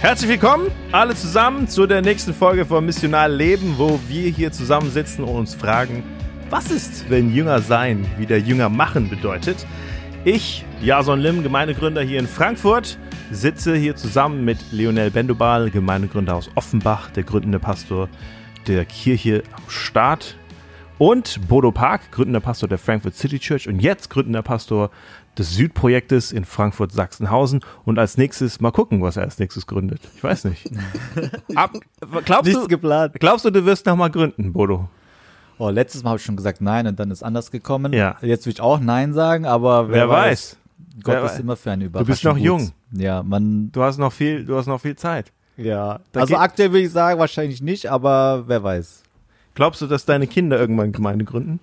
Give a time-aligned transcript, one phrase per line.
[0.00, 5.24] Herzlich willkommen alle zusammen zu der nächsten Folge von Missional Leben, wo wir hier zusammensitzen
[5.24, 6.04] und uns fragen,
[6.50, 9.66] was ist, wenn Jünger sein wieder Jünger machen bedeutet?
[10.24, 12.98] Ich, Jason Lim, Gemeindegründer hier in Frankfurt,
[13.30, 18.08] sitze hier zusammen mit Lionel Bendobal, Gemeindegründer aus Offenbach, der gründende Pastor
[18.66, 20.36] der Kirche am Start
[20.98, 24.90] und Bodo Park, gründender Pastor der Frankfurt City Church und jetzt gründender Pastor
[25.36, 30.00] des Südprojektes in Frankfurt-Sachsenhausen und als nächstes mal gucken, was er als nächstes gründet.
[30.16, 30.68] Ich weiß nicht.
[31.54, 31.72] Ab,
[32.24, 33.14] glaubst, Nichts du, geplant.
[33.20, 34.88] glaubst du, du wirst nochmal gründen, Bodo?
[35.58, 37.92] Oh, letztes Mal habe ich schon gesagt nein und dann ist anders gekommen.
[37.92, 38.16] Ja.
[38.20, 40.56] Jetzt will ich auch nein sagen, aber Wer weiß.
[41.02, 41.40] Gott Wer ist weiß.
[41.40, 42.06] immer für eine Du Überraschung.
[42.12, 42.42] bist noch gut.
[42.44, 42.70] jung.
[42.92, 43.70] Ja, man.
[43.72, 45.32] Du hast noch viel, du hast noch viel Zeit.
[45.56, 46.00] Ja.
[46.12, 49.02] Da also aktuell würde ich sagen wahrscheinlich nicht, aber wer weiß.
[49.58, 51.58] Glaubst du, dass deine Kinder irgendwann Gemeinde gründen?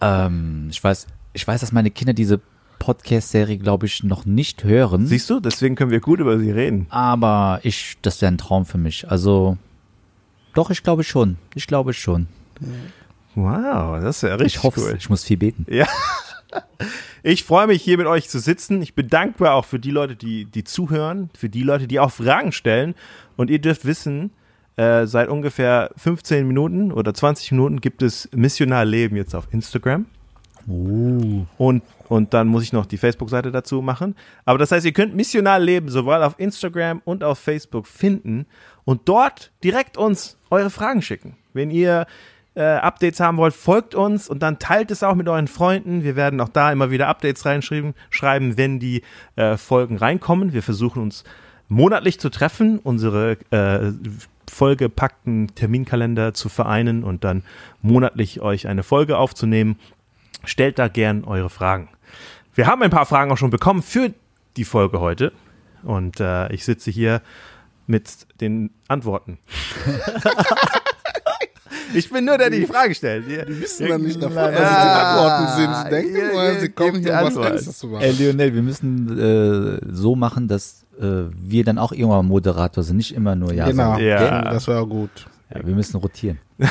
[0.00, 2.40] Ähm, ich weiß, ich weiß, dass meine Kinder diese
[2.78, 5.04] Podcast-Serie, glaube ich, noch nicht hören.
[5.04, 6.86] Siehst du, deswegen können wir gut über sie reden.
[6.90, 9.10] aber ich, das wäre ein Traum für mich.
[9.10, 9.58] Also,
[10.54, 11.38] doch, ich glaube schon.
[11.56, 12.28] Ich glaube schon.
[13.34, 14.94] Wow, das ist ja richtig Ich hoffe, cool.
[14.96, 15.66] ich muss viel beten.
[15.68, 15.88] Ja.
[17.24, 18.80] Ich freue mich, hier mit euch zu sitzen.
[18.80, 22.12] Ich bin dankbar auch für die Leute, die, die zuhören, für die Leute, die auch
[22.12, 22.94] Fragen stellen.
[23.34, 24.30] Und ihr dürft wissen,
[24.76, 30.06] äh, seit ungefähr 15 Minuten oder 20 Minuten gibt es Missionar Leben jetzt auf Instagram.
[30.66, 34.16] Und, und dann muss ich noch die Facebook-Seite dazu machen.
[34.44, 38.46] Aber das heißt, ihr könnt Missionar Leben sowohl auf Instagram und auf Facebook finden
[38.84, 41.36] und dort direkt uns eure Fragen schicken.
[41.52, 42.06] Wenn ihr
[42.56, 46.02] äh, Updates haben wollt, folgt uns und dann teilt es auch mit euren Freunden.
[46.02, 49.02] Wir werden auch da immer wieder Updates reinschreiben, schreiben, wenn die
[49.36, 50.52] äh, Folgen reinkommen.
[50.52, 51.22] Wir versuchen uns
[51.68, 53.92] monatlich zu treffen, unsere äh,
[54.56, 57.42] vollgepackten Terminkalender zu vereinen und dann
[57.82, 59.78] monatlich euch eine Folge aufzunehmen.
[60.44, 61.88] Stellt da gern eure Fragen.
[62.54, 64.14] Wir haben ein paar Fragen auch schon bekommen für
[64.56, 65.32] die Folge heute
[65.82, 67.20] und äh, ich sitze hier
[67.86, 69.38] mit den Antworten.
[71.94, 73.26] ich bin nur der, der die Frage stellt.
[73.26, 75.76] Die wissen dann nicht davon, dass die Antworten sind.
[75.76, 77.36] Sie denken ja, sie kommen hier, um was.
[77.36, 78.02] Ernstes zu machen.
[78.02, 82.96] Ey, Lionel, wir müssen äh, so machen, dass äh, wir dann auch irgendwann Moderator sind,
[82.96, 84.04] nicht immer nur ja Genau, sagen.
[84.04, 84.42] Ja.
[84.52, 85.10] das wäre gut.
[85.54, 86.38] Ja, wir müssen rotieren.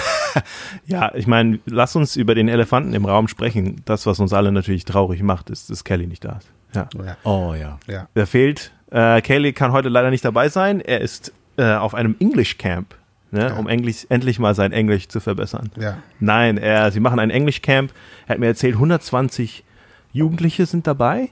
[0.85, 3.81] Ja, ich meine, lass uns über den Elefanten im Raum sprechen.
[3.85, 6.49] Das, was uns alle natürlich traurig macht, ist, dass Kelly nicht da ist.
[6.75, 6.89] Ja.
[7.05, 7.79] Ja, Oh ja.
[7.87, 8.09] ja.
[8.15, 8.73] Der fehlt.
[8.91, 10.81] Äh, Kelly kann heute leider nicht dabei sein.
[10.81, 12.95] Er ist äh, auf einem English Camp,
[13.35, 13.55] ne, Ja.
[13.55, 15.69] um Englisch, endlich mal sein Englisch zu verbessern.
[15.79, 15.97] ja.
[16.19, 17.91] Nein, er, sie machen ein English Camp.
[18.27, 19.63] Er hat mir erzählt, 120
[20.13, 21.29] Jugendliche sind dabei.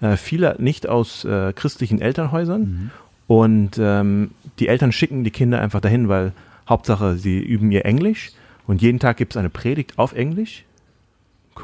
[0.00, 2.90] Äh, viele nicht aus äh, christlichen Elternhäusern.
[3.26, 6.32] Und ähm, die Eltern schicken die Kinder einfach dahin, weil
[6.68, 8.30] Hauptsache, sie üben ihr Englisch.
[8.66, 10.64] Und jeden Tag gibt es eine Predigt auf Englisch.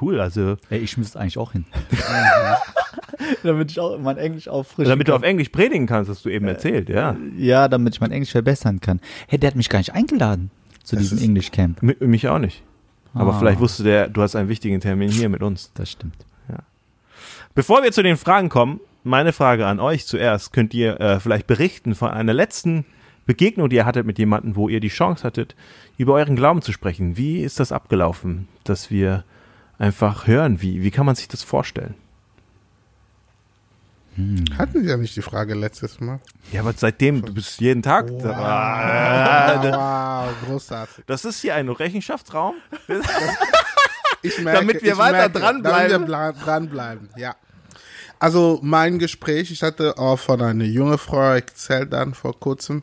[0.01, 1.65] Cool, also Ey, ich müsste eigentlich auch hin.
[3.43, 5.23] damit ich auch mein Englisch auffrischen damit du auf.
[5.23, 7.17] Englisch predigen kannst, hast du eben erzählt, ja.
[7.37, 9.01] Ja, damit ich mein Englisch verbessern kann.
[9.27, 10.51] Hey, der hat mich gar nicht eingeladen
[10.85, 11.83] zu Das diesem English Camp.
[11.83, 12.63] Mi- Mich auch nicht.
[13.15, 13.39] Aber Ah.
[13.39, 15.73] vielleicht wusste der, du hast einen wichtigen Termin hier mit uns.
[15.75, 16.15] Das stimmt.
[17.55, 20.53] Bevor wir zu den Fragen kommen, meine Frage an euch zuerst.
[20.53, 22.85] Könnt ihr äh, vielleicht berichten von einer letzten
[23.27, 25.57] Begegnung, die ihr hattet mit jemandem, wo ihr die Chance hattet,
[25.97, 27.17] über euren Glauben zu sprechen?
[27.17, 29.25] Wie ist das abgelaufen, dass wir
[29.79, 30.61] einfach hören?
[30.63, 31.95] Wie, wie kann man sich das vorstellen?
[34.59, 36.19] Hatten wir nicht die Frage letztes Mal?
[36.51, 38.11] Ja, aber seitdem, du bist jeden Tag.
[38.11, 41.05] Wow, Ah, wow großartig.
[41.07, 42.57] Das ist hier ein Rechenschaftsraum.
[44.23, 45.91] Ich merke, Damit wir ich weiter merke, dranbleiben.
[45.93, 47.37] Damit wir dranbleiben, ja.
[48.19, 52.83] Also mein Gespräch, ich hatte auch von einer jungen Frau erzählt dann vor kurzem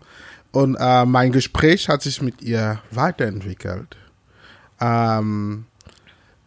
[0.54, 3.98] und äh, mein Gespräch hat sich mit ihr weiterentwickelt.
[4.80, 5.66] Ähm,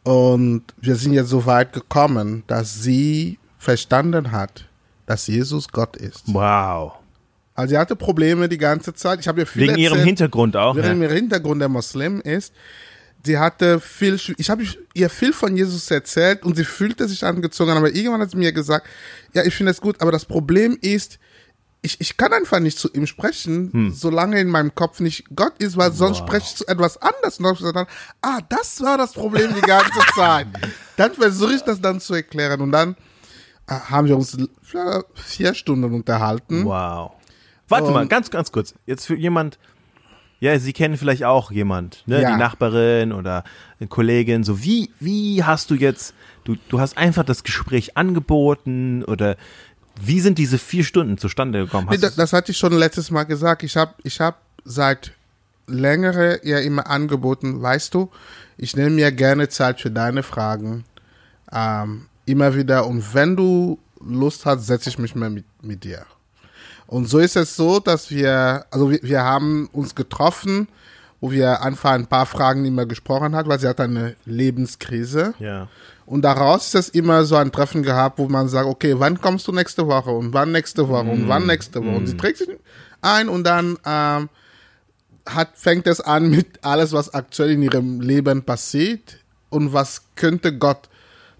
[0.08, 4.64] und wir sind jetzt so weit gekommen, dass sie verstanden hat,
[5.04, 6.22] dass Jesus Gott ist.
[6.28, 6.94] Wow.
[7.54, 9.20] Also sie hatte Probleme die ganze Zeit.
[9.20, 10.74] Ich habe ihr viel Wegen ihrem erzählt Hintergrund auch.
[10.74, 10.82] Ja.
[10.82, 12.54] während ihr Hintergrund der Muslim ist.
[13.22, 14.64] Sie hatte viel, ich habe
[14.94, 18.52] ihr viel von Jesus erzählt und sie fühlte sich angezogen, aber irgendwann hat sie mir
[18.52, 18.86] gesagt,
[19.34, 21.18] ja, ich finde es gut, aber das Problem ist,
[21.83, 23.91] ich, ich kann einfach nicht zu ihm sprechen, Hm.
[23.92, 27.39] solange in meinem Kopf nicht Gott ist, weil sonst spreche ich zu etwas anderes.
[27.39, 27.91] Und dann gesagt,
[28.22, 30.48] ah, das war das Problem die ganze Zeit.
[30.97, 32.97] dann versuche ich das dann zu erklären und dann
[33.69, 34.36] äh, haben wir uns
[35.15, 36.65] vier Stunden unterhalten.
[36.65, 37.13] Wow.
[37.69, 38.74] Warte Und- mal, ganz, ganz kurz.
[38.86, 39.59] Jetzt für jemand,
[40.41, 42.22] ja, Sie kennen vielleicht auch jemand, ne?
[42.22, 42.31] Ja.
[42.33, 43.42] Die Nachbarin oder
[43.81, 44.42] eine Kollegin.
[44.45, 46.15] So, wie, wie hast du jetzt,
[46.45, 49.36] du, du hast einfach das Gespräch angeboten oder
[50.00, 51.89] wie sind diese vier Stunden zustande gekommen?
[51.91, 53.62] Nee, das, das hatte ich schon letztes Mal gesagt.
[53.62, 55.12] Ich habe ich hab seit
[55.66, 58.10] längere ja immer angeboten, weißt du,
[58.56, 60.84] ich nehme mir gerne Zeit für deine Fragen.
[61.53, 62.86] Ähm, immer wieder.
[62.86, 66.04] Und wenn du Lust hast, setze ich mich mal mit, mit dir.
[66.86, 70.68] Und so ist es so, dass wir, also wir, wir haben uns getroffen,
[71.21, 75.34] wo wir einfach ein paar Fragen nicht mehr gesprochen hat, weil sie hat eine Lebenskrise.
[75.39, 75.68] Ja.
[76.09, 79.47] Und daraus ist es immer so ein Treffen gehabt, wo man sagt, okay, wann kommst
[79.47, 81.97] du nächste Woche und wann nächste Woche und wann nächste Woche.
[81.97, 82.49] Und sie trägt sich
[83.03, 84.31] ein und dann ähm,
[85.27, 89.19] hat, fängt es an mit alles, was aktuell in ihrem Leben passiert
[89.51, 90.89] und was könnte Gott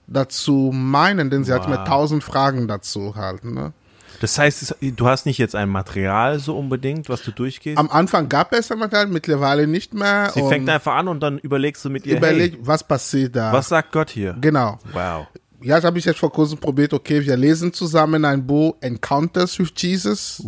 [0.07, 1.85] dazu meinen, denn sie hat mir Wow.
[1.89, 3.45] tausend Fragen dazu halt.
[3.45, 3.73] Ne?
[4.21, 7.79] Das heißt, du hast nicht jetzt ein Material so unbedingt, was du durchgehst.
[7.79, 10.31] Am Anfang gab es ein Material, mittlerweile nicht mehr.
[10.35, 13.53] Sie fängt einfach an und dann überlegst du mit ihr, überleg, hey, was passiert da.
[13.53, 14.37] was sagt Gott hier?
[14.41, 14.79] Genau.
[14.93, 15.27] Wow.
[15.61, 16.93] Ja, das habe ich jetzt vor kurzem probiert.
[16.95, 20.41] Okay, wir lesen zusammen ein Buch Encounters with Jesus,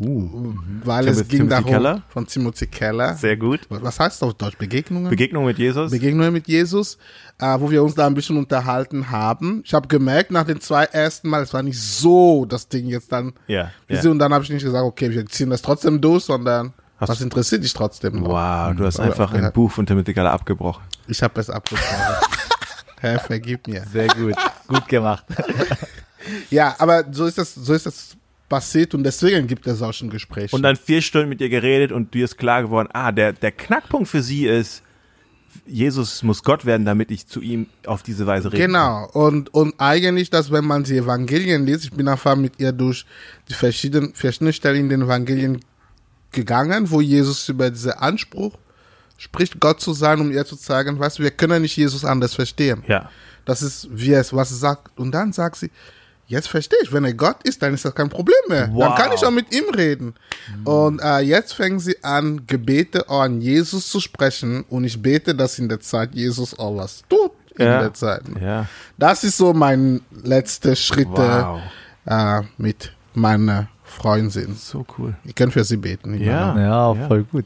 [0.84, 1.24] weil es Uh.
[1.24, 2.02] Ging Timothy darum Keller?
[2.10, 3.14] von Timothy Keller.
[3.14, 3.60] Sehr gut.
[3.70, 4.56] Was heißt das auf Deutsch?
[4.56, 5.10] Begegnungen?
[5.10, 5.90] Begegnung mit Jesus?
[5.90, 6.96] Begegnungen mit Jesus,
[7.40, 9.62] äh, wo wir uns da ein bisschen unterhalten haben.
[9.64, 13.10] Ich habe gemerkt, nach den zwei ersten Mal, es war nicht so das Ding jetzt
[13.10, 13.32] dann.
[13.48, 14.00] Ja, ja.
[14.00, 17.08] sie- Und dann habe ich nicht gesagt, okay, wir ziehen das trotzdem durch, sondern Hast
[17.08, 18.28] was interessiert dich trotzdem noch?
[18.28, 19.42] wow, du hast einfach ja.
[19.46, 20.84] ein Buch von Timothy Keller abgebrochen.
[21.08, 21.88] Ich habe es abgebrochen.
[23.00, 23.84] Herr, vergib mir.
[23.90, 24.34] Sehr gut.
[24.68, 25.24] Gut gemacht.
[26.50, 28.16] Ja, aber so ist das, so ist das
[28.48, 30.54] passiert und deswegen gibt es solchen Gespräche.
[30.54, 33.52] Und dann vier Stunden mit ihr geredet und dir ist klar geworden, ah, der, der
[33.52, 34.82] Knackpunkt für sie ist,
[35.66, 38.66] Jesus muss Gott werden, damit ich zu ihm auf diese Weise rede.
[38.66, 39.08] Genau.
[39.12, 43.06] Und, und eigentlich, dass wenn man die Evangelien liest, ich bin einfach mit ihr durch
[43.48, 45.60] die verschiedenen, verschiedenen Stellen in den Evangelien
[46.32, 48.58] gegangen, wo Jesus über diesen Anspruch
[49.20, 52.34] spricht, Gott zu sein, um ihr zu zeigen, weißt du, wir können nicht Jesus anders
[52.34, 52.82] verstehen.
[52.88, 53.10] Ja.
[53.44, 54.98] Das ist, wie es, was es sagt.
[54.98, 55.70] Und dann sagt sie,
[56.26, 58.66] jetzt verstehe ich, wenn er Gott ist, dann ist das kein Problem mehr.
[58.68, 58.94] Dann Wow.
[58.96, 60.14] kann ich auch mit ihm reden.
[60.64, 64.64] Und äh, jetzt fängt sie an, Gebete an Jesus zu sprechen.
[64.68, 67.80] Und ich bete, dass in der Zeit Jesus auch was tut in Ja.
[67.80, 68.22] der Zeit.
[68.40, 68.66] Ja.
[68.96, 71.60] Das ist so mein letzte Schritte Wow.
[72.06, 74.54] äh, mit meiner Freundin.
[74.56, 75.14] So cool.
[75.24, 76.14] Ich kann für sie beten.
[76.14, 76.56] Ja.
[76.56, 77.08] Ja, Ja.
[77.08, 77.44] voll gut.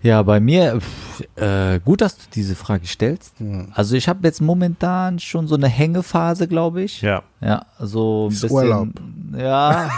[0.00, 3.34] Ja, bei mir, pff, äh, gut, dass du diese Frage stellst.
[3.72, 7.02] Also ich habe jetzt momentan schon so eine Hängephase, glaube ich.
[7.02, 7.22] Ja.
[7.40, 8.56] Ja, so ein Ist bisschen.
[8.56, 8.88] Urlaub.
[9.36, 9.90] Ja.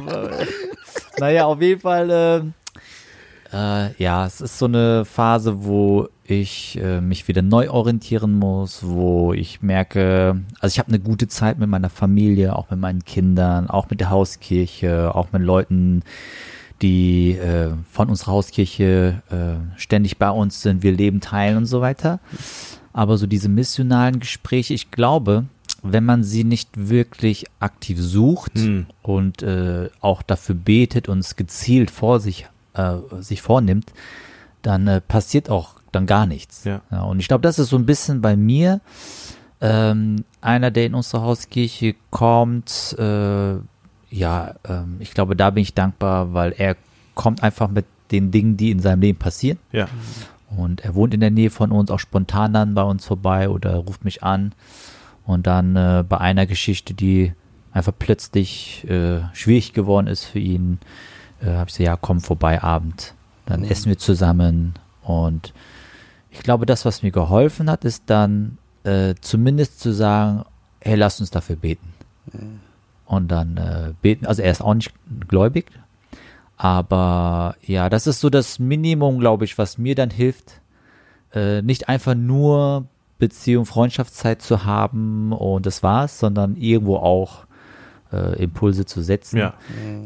[1.18, 2.38] naja, auf jeden Fall, äh,
[3.52, 8.80] äh, ja, es ist so eine Phase, wo ich äh, mich wieder neu orientieren muss,
[8.82, 13.04] wo ich merke, also ich habe eine gute Zeit mit meiner Familie, auch mit meinen
[13.04, 16.02] Kindern, auch mit der Hauskirche, auch mit Leuten,
[16.82, 21.80] die äh, von unserer Hauskirche äh, ständig bei uns sind, wir Leben teilen und so
[21.80, 22.18] weiter.
[22.92, 25.44] Aber so diese missionalen Gespräche, ich glaube,
[25.82, 28.86] wenn man sie nicht wirklich aktiv sucht Hm.
[29.02, 33.92] und äh, auch dafür betet und es gezielt vor sich, äh, sich vornimmt,
[34.62, 36.64] dann äh, passiert auch dann gar nichts.
[36.64, 36.80] Ja.
[37.02, 38.80] und ich glaube, das ist so ein bisschen bei mir.
[39.60, 43.54] Ähm, einer, der in unsere Hauskirche kommt, äh,
[44.12, 46.76] ja, ähm, ich glaube, da bin ich dankbar, weil er
[47.14, 49.58] kommt einfach mit den Dingen, die in seinem Leben passieren.
[49.72, 49.88] Ja.
[50.54, 53.76] Und er wohnt in der Nähe von uns, auch spontan dann bei uns vorbei oder
[53.76, 54.52] ruft mich an.
[55.24, 57.32] Und dann äh, bei einer Geschichte, die
[57.72, 60.78] einfach plötzlich äh, schwierig geworden ist für ihn,
[61.40, 63.14] äh, habe ich gesagt, ja, komm vorbei Abend.
[63.46, 64.74] Dann essen wir zusammen.
[65.02, 65.54] Und
[66.30, 70.44] ich glaube, das, was mir geholfen hat, ist dann äh, zumindest zu sagen,
[70.80, 71.94] hey, lass uns dafür beten.
[73.12, 74.90] Und dann äh, beten, also er ist auch nicht
[75.28, 75.66] gläubig,
[76.56, 80.62] aber ja, das ist so das Minimum, glaube ich, was mir dann hilft,
[81.34, 82.86] äh, nicht einfach nur
[83.18, 87.44] Beziehung, Freundschaftszeit zu haben und das war's, sondern irgendwo auch
[88.12, 89.38] äh, Impulse zu setzen.
[89.38, 89.54] Ja.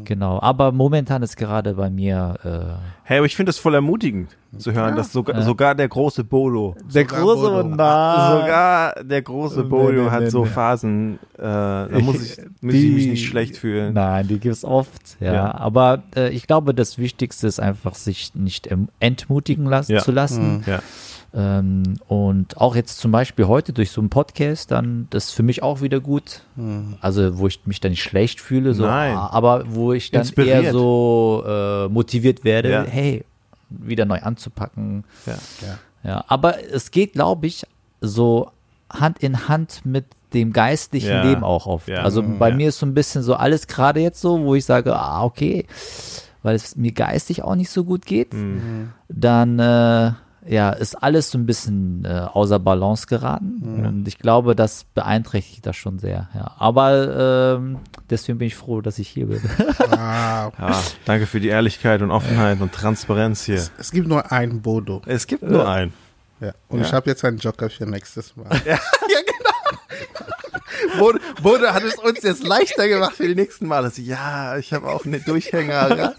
[0.05, 0.39] Genau.
[0.41, 4.73] Aber momentan ist gerade bei mir äh, Hey, aber ich finde es voll ermutigend zu
[4.73, 7.59] hören, dass sogar, sogar der große Bolo, der Sogar große Bodo.
[7.61, 8.39] und nah.
[8.41, 10.49] sogar der große Nee, Bolo nee, hat nee, so nee.
[10.49, 13.93] Phasen, äh, da muss ich, muss ich mich nicht schlecht fühlen.
[13.93, 15.33] Nein, die gibt's oft, ja.
[15.33, 15.55] Ja.
[15.55, 18.67] Aber äh, ich glaube, das Wichtigste ist einfach, sich nicht
[18.99, 19.99] entmutigen lassen, Ja.
[20.03, 20.63] zu lassen.
[20.65, 20.79] Ja.
[21.33, 25.43] Ähm, und auch jetzt zum Beispiel heute durch so einen Podcast, dann das ist für
[25.43, 26.41] mich auch wieder gut.
[27.01, 29.15] Also wo ich mich dann nicht schlecht fühle, so, Nein.
[29.15, 30.63] aber wo ich dann Inspiriert.
[30.63, 32.83] eher so äh, motiviert werde, Ja.
[32.83, 33.25] hey,
[33.69, 35.03] wieder neu anzupacken.
[35.25, 35.37] Ja.
[36.03, 37.65] Ja, aber es geht, glaube ich,
[37.99, 38.49] so
[38.89, 41.23] Hand in Hand mit dem geistlichen Ja.
[41.23, 41.87] Leben auch oft.
[41.89, 42.03] Ja.
[42.03, 42.55] Also bei Ja.
[42.55, 45.65] mir ist so ein bisschen so alles gerade jetzt so, wo ich sage, ah, okay,
[46.43, 48.91] weil es mir geistig auch nicht so gut geht, Mhm.
[49.09, 50.11] dann äh,
[50.47, 53.59] ja, ist alles so ein bisschen äh, außer Balance geraten.
[53.61, 53.85] Mhm.
[53.85, 56.29] Und ich glaube, das beeinträchtigt das schon sehr.
[56.33, 56.55] Ja.
[56.57, 59.41] Aber ähm, deswegen bin ich froh, dass ich hier bin.
[59.91, 63.61] Ah, Ja, danke für die Ehrlichkeit und Offenheit und Transparenz hier.
[63.77, 65.01] es gibt nur einen Bodo.
[65.05, 65.93] Es gibt nur einen.
[66.39, 66.53] Ja.
[66.69, 66.85] Und Ja.
[66.85, 68.49] ich habe jetzt einen Joker für nächstes Mal.
[70.99, 73.85] Bodo, Bodo hat es uns jetzt leichter gemacht für die nächsten Male.
[73.87, 75.97] Also, ja, ich habe auch eine Durchhänger.
[75.97, 76.13] Ja.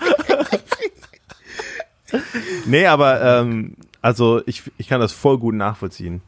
[2.66, 6.20] nee, aber ähm, also ich, ich kann das voll gut nachvollziehen.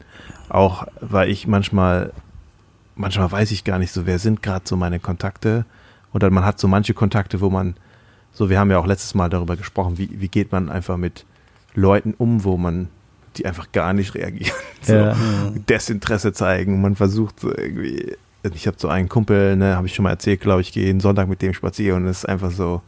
[0.49, 2.13] Auch weil ich manchmal,
[2.97, 5.65] manchmal weiß ich gar nicht so, wer sind gerade so meine Kontakte.
[6.13, 7.77] Oder man hat so manche Kontakte, wo man,
[8.33, 11.25] so wir haben ja auch letztes Mal darüber gesprochen, wie, wie geht man einfach mit
[11.75, 12.89] Leuten um, wo man
[13.37, 14.53] die einfach gar nicht reagieren.
[14.83, 15.15] So Ja.
[15.69, 16.81] Desinteresse zeigen.
[16.81, 18.17] Man versucht so irgendwie.
[18.55, 21.01] Ich habe so einen Kumpel, ne, habe ich schon mal erzählt, glaube ich, gehe jeden
[21.01, 22.81] Sonntag mit dem spazieren und es ist einfach so.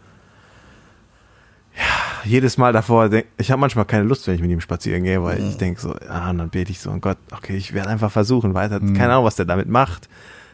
[1.76, 1.82] Ja,
[2.24, 5.22] jedes Mal davor, denk, ich habe manchmal keine Lust, wenn ich mit ihm spazieren gehe,
[5.22, 7.88] weil ich denke so, ah, und dann bete ich so, oh Gott, okay, ich werde
[7.90, 10.08] einfach versuchen, weiter, keine Ahnung, was der damit macht.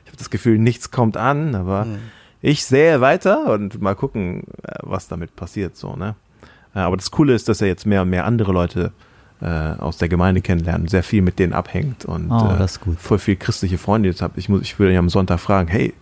[0.05, 1.87] Ich habe das Gefühl, nichts kommt an, aber
[2.41, 6.15] ich sehe weiter und mal gucken, äh, was damit passiert, so, ne.
[6.75, 8.93] Äh, Aber das Coole ist, dass er jetzt mehr und mehr andere Leute
[9.41, 12.81] äh, aus der Gemeinde kennenlernt, sehr viel mit denen abhängt und Oh, äh, das ist
[12.81, 12.99] gut.
[12.99, 14.35] voll viel christliche Freunde jetzt habe.
[14.39, 15.95] Ich muss, ich würde ihn am Sonntag fragen, hey,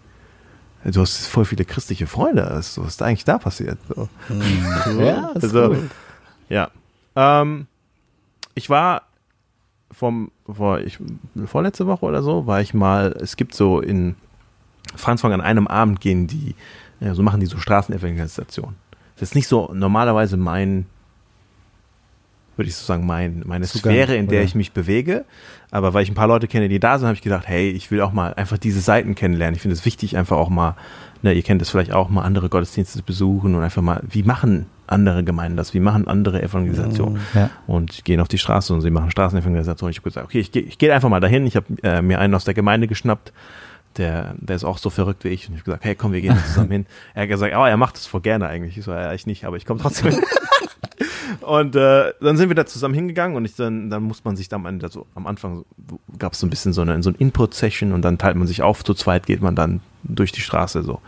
[0.93, 3.78] du hast voll viele christliche Freunde, was was ist eigentlich da passiert?
[3.95, 4.09] So.
[5.00, 5.90] Ja, das ist Also, gut.
[6.49, 6.71] ja.
[7.14, 7.66] Ähm,
[8.55, 9.02] ich war
[9.90, 10.99] vom, vor, ich,
[11.47, 14.14] vorletzte Woche oder so, war ich mal, es gibt so in
[14.95, 16.55] Franzfang an einem Abend gehen die,
[17.12, 18.75] so machen die so Straßenevangelisation.
[19.14, 20.87] Das ist nicht so normalerweise mein,
[22.56, 24.44] würde ich so sagen, mein, meine Zugang, Sphäre, in der oder?
[24.44, 25.25] ich mich bewege.
[25.70, 27.90] Aber weil ich ein paar Leute kenne, die da sind, habe ich gedacht, hey, ich
[27.90, 29.56] will auch mal einfach diese Seiten kennenlernen.
[29.56, 30.76] Ich finde es wichtig, einfach auch mal,
[31.22, 34.66] ne, ihr kennt es vielleicht auch, mal andere Gottesdienste besuchen und einfach mal, wie machen
[34.86, 35.75] andere Gemeinden das?
[35.75, 37.20] Wie machen andere Evangelisationen?
[37.34, 37.50] Ja.
[37.66, 39.90] und gehen auf die Straße und sie machen Straßenevangelisation.
[39.90, 41.46] Ich habe gesagt, okay, ich gehe ich geh einfach mal dahin.
[41.46, 43.32] Ich habe äh, mir einen aus der Gemeinde geschnappt,
[43.98, 45.48] der, der ist auch so verrückt wie ich.
[45.48, 46.86] Und ich habe gesagt, hey, komm, wir gehen zusammen hin.
[47.14, 48.78] Er hat gesagt, oh, er macht das voll gerne eigentlich.
[48.78, 50.22] Ich so, ja, ich nicht, aber ich komme trotzdem hin.
[51.40, 54.49] Und äh, dann sind wir da zusammen hingegangen und ich dann, dann muss man sich
[54.49, 55.64] da am Ende so, am Anfang
[56.18, 58.62] gab es so ein bisschen so eine so ein Input-Session und dann teilt man sich
[58.62, 61.00] auf, zu zweit geht man dann durch die Straße so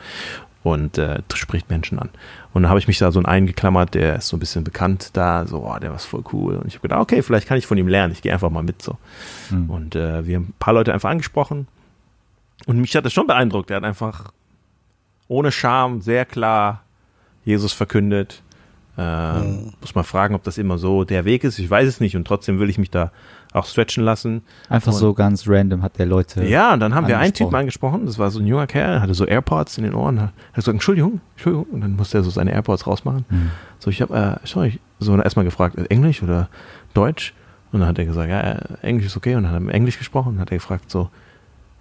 [0.62, 2.10] und äh, spricht Menschen an.
[2.52, 5.46] Und dann habe ich mich da so eingeklammert, der ist so ein bisschen bekannt da,
[5.46, 6.56] so, oh, der war voll cool.
[6.56, 8.62] Und ich habe gedacht, okay, vielleicht kann ich von ihm lernen, ich gehe einfach mal
[8.62, 8.98] mit so.
[9.50, 9.70] Mhm.
[9.70, 11.68] Und äh, wir haben ein paar Leute einfach angesprochen.
[12.66, 13.70] Und mich hat das schon beeindruckt.
[13.70, 14.32] Er hat einfach
[15.28, 16.82] ohne Scham sehr klar
[17.44, 18.42] Jesus verkündet.
[18.98, 19.40] Äh,
[19.80, 21.58] Muss mal fragen, ob das immer so der Weg ist.
[21.60, 23.12] Ich weiß es nicht und trotzdem will ich mich da
[23.52, 24.42] auch stretchen lassen.
[24.68, 26.44] Einfach Und- so ganz random hat der Leute.
[26.44, 27.32] Ja, und dann haben wir einen.
[27.32, 30.32] Typen angesprochen, das war so ein junger Kerl, hatte so AirPods in den Ohren, hat
[30.54, 33.24] gesagt, Entschuldigung, Entschuldigung, und dann musste er so seine AirPods rausmachen.
[33.30, 33.50] Mhm.
[33.78, 36.48] So, ich habe, äh, sorry, so erstmal gefragt, äh, Englisch oder
[36.92, 37.34] Deutsch?
[37.70, 39.98] Und dann hat er gesagt, ja, äh, Englisch ist okay, und dann hat er Englisch
[39.98, 41.08] gesprochen, und dann hat er gefragt, so,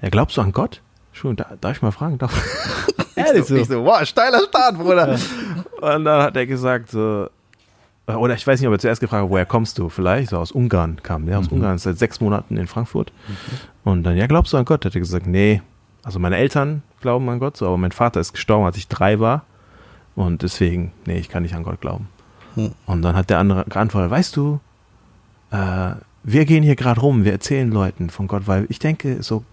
[0.01, 0.81] ja, glaubst du an Gott?
[1.11, 2.17] Entschuldigung, da, darf ich mal fragen?
[2.19, 2.31] Darf?
[3.15, 3.61] Ehrlich ich, so, so.
[3.61, 5.17] ich so, wow, steiler Start, Bruder.
[5.81, 7.29] Und dann hat er gesagt, so,
[8.07, 9.89] äh, oder ich weiß nicht, ob er zuerst gefragt hat, woher kommst du?
[9.89, 13.11] Vielleicht, so aus Ungarn kam der, aus Ungarn, ist seit sechs Monaten in Frankfurt.
[13.83, 14.85] Und dann, ja, glaubst du an Gott?
[14.85, 15.61] Hat er gesagt, nee.
[16.03, 19.19] Also meine Eltern glauben an Gott, so, aber mein Vater ist gestorben, als ich drei
[19.19, 19.43] war.
[20.15, 22.07] Und deswegen, nee, ich kann nicht an Gott glauben.
[22.55, 22.71] Hm.
[22.85, 24.59] Und dann hat der andere geantwortet, weißt du,
[25.51, 25.91] äh,
[26.23, 29.43] wir gehen hier gerade rum, wir erzählen Leuten von Gott, weil ich denke, so,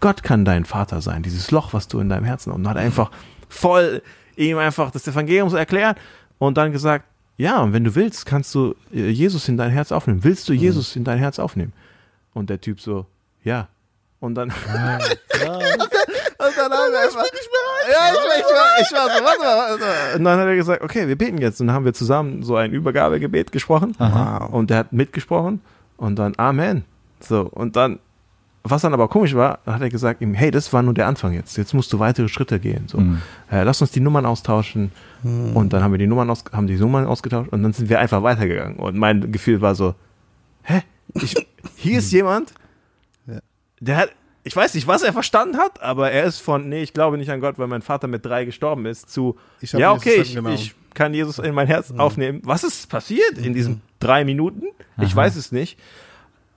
[0.00, 2.58] Gott kann dein Vater sein, dieses Loch, was du in deinem Herzen hast.
[2.58, 3.10] Und hat einfach
[3.48, 4.02] voll
[4.38, 5.98] ihm einfach das Evangelium so erklärt
[6.38, 7.04] und dann gesagt,
[7.36, 10.24] ja, und wenn du willst, kannst du äh, Jesus in dein Herz aufnehmen.
[10.24, 11.72] Willst du Jesus in dein Herz aufnehmen?
[12.34, 13.06] Und der Typ so,
[13.44, 13.68] ja.
[14.20, 15.52] Und dann, und dann
[16.72, 17.24] haben wir einfach,
[17.90, 20.16] ja, ich ich war, ich war so, warte mal, warte mal.
[20.16, 21.60] Und dann hat er gesagt, okay, wir beten jetzt.
[21.60, 23.94] Und dann haben wir zusammen so ein Übergabegebet gesprochen.
[23.98, 24.50] Wow.
[24.50, 25.60] Und der hat mitgesprochen
[25.96, 26.84] und dann Amen.
[27.20, 28.00] So, und dann,
[28.64, 31.32] was dann aber komisch war, hat er gesagt ihm, hey, das war nur der Anfang
[31.32, 31.56] jetzt.
[31.56, 32.86] Jetzt musst du weitere Schritte gehen.
[32.88, 33.22] So, Mhm.
[33.50, 34.92] äh, lass uns die Nummern austauschen.
[35.22, 37.98] Und dann haben wir die Nummern aus, haben die Nummern ausgetauscht und dann sind wir
[37.98, 38.76] einfach weitergegangen.
[38.76, 39.94] Und mein Gefühl war so,
[40.62, 40.82] hä?
[41.14, 41.34] Ich,
[41.76, 42.52] hier ist jemand,
[43.26, 43.38] Ja.
[43.80, 44.10] der hat,
[44.44, 47.30] ich weiß nicht, was er verstanden hat, aber er ist von, nee, ich glaube nicht
[47.30, 51.14] an Gott, weil mein Vater mit drei gestorben ist, zu, ja, okay, ich, ich kann
[51.14, 52.40] Jesus in mein Herz aufnehmen.
[52.44, 54.66] Was ist passiert in diesen drei Minuten?
[55.00, 55.16] Ich Aha.
[55.16, 55.78] weiß es nicht.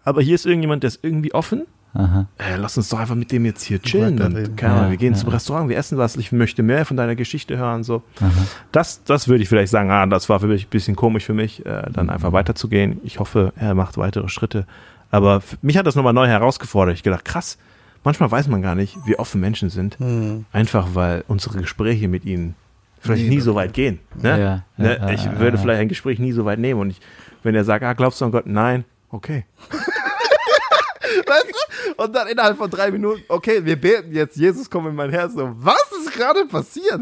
[0.03, 1.65] Aber hier ist irgendjemand, der ist irgendwie offen.
[1.93, 2.25] Aha.
[2.37, 4.21] Äh, lass uns doch einfach mit dem jetzt hier chillen.
[4.21, 5.19] Und, keine Ahnung, wir gehen ja.
[5.19, 6.15] zum Restaurant, wir essen was.
[6.15, 7.83] Ich möchte mehr von deiner Geschichte hören.
[7.83, 8.01] So.
[8.19, 8.29] Aha.
[8.71, 11.33] Das, das würde ich vielleicht sagen, ah, das war für mich ein bisschen komisch für
[11.33, 13.01] mich, äh, dann einfach weiterzugehen.
[13.03, 14.65] Ich hoffe, er macht weitere Schritte.
[15.09, 16.95] Aber für mich hat das nochmal neu herausgefordert.
[16.95, 17.57] Ich gedacht, krass,
[18.05, 19.99] manchmal weiß man gar nicht, wie offen Menschen sind.
[19.99, 20.45] Hm.
[20.53, 22.55] Einfach weil unsere Gespräche mit ihnen
[23.01, 23.99] vielleicht nie das- so weit gehen.
[24.21, 24.29] Ne?
[24.39, 24.97] Ja, ne?
[24.97, 25.61] ja, ich ja, würde ja.
[25.61, 26.79] vielleicht ein Gespräch nie so weit nehmen.
[26.79, 27.01] Und ich,
[27.43, 28.45] wenn er sagt, ah, glaubst du an Gott?
[28.45, 29.43] Nein, okay.
[31.97, 35.33] Und dann innerhalb von drei Minuten, okay, wir beten jetzt, Jesus komm in mein Herz.
[35.33, 37.01] So, was ist gerade passiert?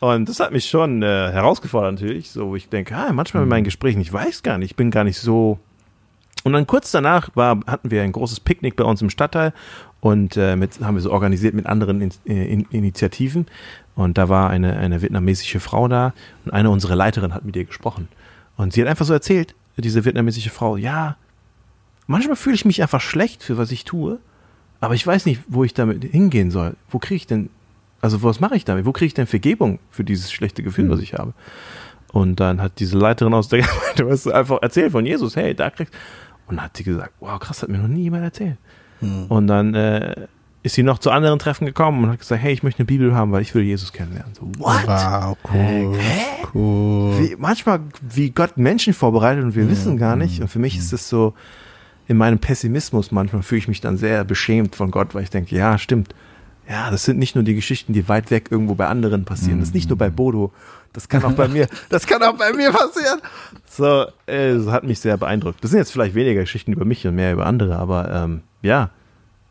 [0.00, 3.48] Und das hat mich schon äh, herausgefordert natürlich, so wo ich denke, ah, manchmal in
[3.48, 5.58] meinen Gesprächen, ich weiß gar nicht, ich bin gar nicht so
[6.44, 9.52] Und dann kurz danach war, hatten wir ein großes Picknick bei uns im Stadtteil
[10.00, 13.46] und äh, mit, haben wir so organisiert mit anderen in, in, Initiativen.
[13.96, 16.12] Und da war eine, eine vietnamesische Frau da
[16.44, 18.08] und eine unserer Leiterinnen hat mit ihr gesprochen.
[18.56, 21.16] Und sie hat einfach so erzählt, diese vietnamesische Frau, ja,
[22.06, 24.18] manchmal fühle ich mich einfach schlecht für was ich tue,
[24.80, 26.76] aber ich weiß nicht, wo ich damit hingehen soll.
[26.90, 27.50] Wo kriege ich denn,
[28.00, 28.84] also was mache ich damit?
[28.84, 30.90] Wo kriege ich denn Vergebung für dieses schlechte Gefühl, hm.
[30.90, 31.32] was ich habe?
[32.12, 35.70] Und dann hat diese Leiterin aus der Gemeinde was einfach erzählt von Jesus, hey, da
[35.70, 35.92] kriegst
[36.46, 38.58] Und dann hat sie gesagt, wow, krass, hat mir noch nie jemand erzählt.
[39.00, 39.26] Hm.
[39.28, 40.26] Und dann äh,
[40.62, 43.14] ist sie noch zu anderen Treffen gekommen und hat gesagt, hey, ich möchte eine Bibel
[43.14, 44.34] haben, weil ich will Jesus kennenlernen.
[44.34, 44.86] So, what?
[44.86, 45.96] Wow, cool.
[45.98, 46.46] Hä?
[46.54, 47.18] Cool.
[47.18, 49.70] Wie, manchmal, wie Gott Menschen vorbereitet und wir mhm.
[49.70, 50.40] wissen gar nicht.
[50.40, 51.34] Und für mich ist es so,
[52.06, 55.54] in meinem Pessimismus manchmal fühle ich mich dann sehr beschämt von Gott, weil ich denke,
[55.56, 56.14] ja, stimmt.
[56.68, 59.58] Ja, das sind nicht nur die Geschichten, die weit weg irgendwo bei anderen passieren.
[59.58, 60.50] Das ist nicht nur bei Bodo.
[60.94, 63.20] Das kann auch bei mir, das kann auch bei mir passieren.
[63.68, 65.62] So, äh, das hat mich sehr beeindruckt.
[65.62, 68.90] Das sind jetzt vielleicht weniger Geschichten über mich und mehr über andere, aber ähm, ja,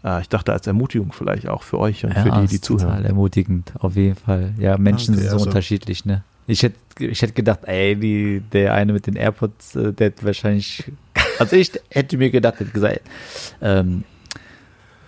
[0.04, 2.88] äh, ich dachte als Ermutigung vielleicht auch für euch und ja, für die, die zuhören.
[2.88, 4.54] Total ermutigend, auf jeden Fall.
[4.58, 5.48] Ja, Menschen okay, sind so also.
[5.48, 6.24] unterschiedlich, ne?
[6.48, 10.24] Ich hätte ich hätte gedacht, ey, die, der eine mit den AirPods, äh, der hat
[10.24, 10.92] wahrscheinlich,
[11.40, 13.02] also ich hätte mir gedacht, hätte gesagt,
[13.62, 14.04] ähm,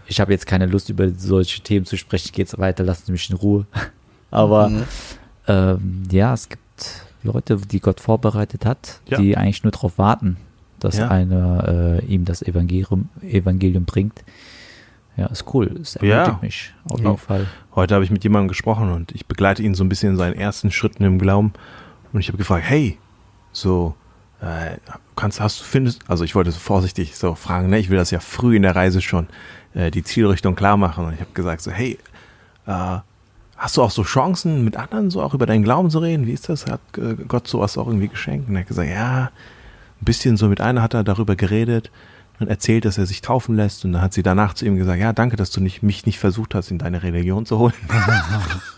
[0.08, 3.30] ich habe jetzt keine Lust über solche Themen zu sprechen, geht's weiter, lassen Sie mich
[3.30, 3.66] in Ruhe.
[4.32, 4.84] Aber mhm.
[5.48, 6.62] ähm, ja, es gibt
[7.24, 9.18] Leute, die Gott vorbereitet hat, ja.
[9.18, 10.38] die eigentlich nur darauf warten,
[10.80, 11.08] dass ja.
[11.10, 14.24] einer äh, ihm das Evangelium, Evangelium bringt.
[15.18, 15.68] Ja, ist cool.
[15.82, 17.48] Es ermutigt ja, mich auf jeden Fall.
[17.74, 20.36] Heute habe ich mit jemandem gesprochen und ich begleite ihn so ein bisschen in seinen
[20.36, 21.54] ersten Schritten im Glauben.
[22.12, 22.98] Und ich habe gefragt, hey,
[23.54, 23.96] so,
[24.42, 24.78] äh,
[25.16, 28.12] kannst, hast du, findest, also ich wollte so vorsichtig so fragen, ne, ich will das
[28.12, 29.28] ja früh in der Reise schon,
[29.74, 31.06] äh, die Zielrichtung klar machen.
[31.06, 31.98] Und ich habe gesagt so, hey,
[32.68, 32.98] äh,
[33.58, 36.28] hast du auch so Chancen, mit anderen so auch über deinen Glauben zu reden?
[36.28, 36.68] Wie ist das?
[36.68, 38.50] Hat äh, Gott sowas auch irgendwie geschenkt?
[38.50, 39.32] Und er hat gesagt, ja,
[40.02, 41.92] ein bisschen so mit einer hat er darüber geredet
[42.40, 43.86] und erzählt, dass er sich taufen lässt.
[43.86, 46.20] Und dann hat sie danach zu ihm gesagt, ja, danke, dass du nicht, mich nicht
[46.20, 47.74] versucht hast, in deine Religion zu holen.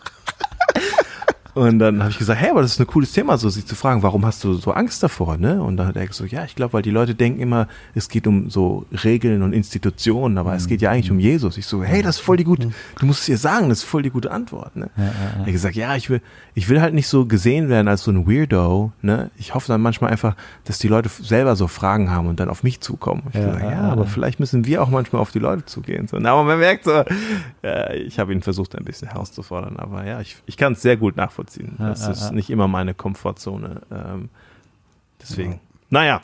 [1.58, 3.74] Und dann habe ich gesagt, hey, aber das ist ein cooles Thema, so sich zu
[3.74, 5.60] fragen, warum hast du so Angst davor, ne?
[5.64, 8.28] Und dann hat er gesagt, ja, ich glaube, weil die Leute denken immer, es geht
[8.28, 10.58] um so Regeln und Institutionen, aber mhm.
[10.58, 11.58] es geht ja eigentlich um Jesus.
[11.58, 13.86] Ich so, hey, das ist voll die gute, du musst es ihr sagen, das ist
[13.86, 14.92] voll die gute Antwort, ne?
[14.98, 15.34] Ja, ja, ja.
[15.34, 16.22] Er hat gesagt, ja, ich will,
[16.54, 19.32] ich will halt nicht so gesehen werden als so ein Weirdo, ne?
[19.38, 22.62] Ich hoffe dann manchmal einfach, dass die Leute selber so Fragen haben und dann auf
[22.62, 23.24] mich zukommen.
[23.30, 26.08] Ich ja, gesagt, ja, aber vielleicht müssen wir auch manchmal auf die Leute zugehen.
[26.08, 27.04] So, aber man merkt so,
[27.64, 30.98] ja, ich habe ihn versucht, ein bisschen herauszufordern, aber ja, ich, ich kann es sehr
[30.98, 31.76] gut nachvollziehen nachvollziehen.
[31.78, 32.32] Das ja, ist ja.
[32.32, 33.82] nicht immer meine Komfortzone.
[33.92, 34.30] Ähm,
[35.22, 35.54] deswegen.
[35.54, 35.60] Ja.
[35.90, 36.22] Naja,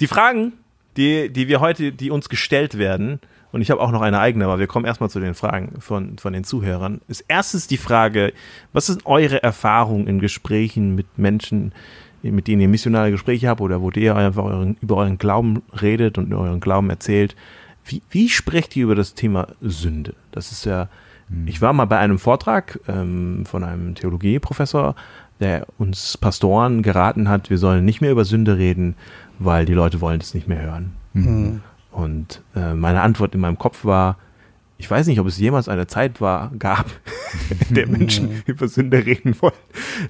[0.00, 0.52] die Fragen,
[0.96, 3.20] die, die wir heute, die uns gestellt werden,
[3.52, 6.18] und ich habe auch noch eine eigene, aber wir kommen erstmal zu den Fragen von,
[6.18, 7.00] von den Zuhörern.
[7.08, 8.34] Ist erstens die Frage,
[8.74, 11.72] was sind eure Erfahrungen in Gesprächen mit Menschen,
[12.22, 16.18] mit denen ihr missionale Gespräche habt oder wo ihr einfach euren, über euren Glauben redet
[16.18, 17.34] und euren Glauben erzählt?
[17.86, 20.14] Wie, wie sprecht ihr über das Thema Sünde?
[20.32, 20.88] Das ist ja.
[21.46, 24.94] Ich war mal bei einem Vortrag ähm, von einem Theologieprofessor,
[25.40, 28.94] der uns Pastoren geraten hat, wir sollen nicht mehr über Sünde reden,
[29.38, 30.92] weil die Leute wollen es nicht mehr hören.
[31.12, 31.60] Mhm.
[31.90, 34.18] Und äh, meine Antwort in meinem Kopf war,
[34.78, 36.86] ich weiß nicht, ob es jemals eine Zeit war, gab,
[37.68, 38.42] in der Menschen mhm.
[38.46, 39.52] über Sünde reden wollen.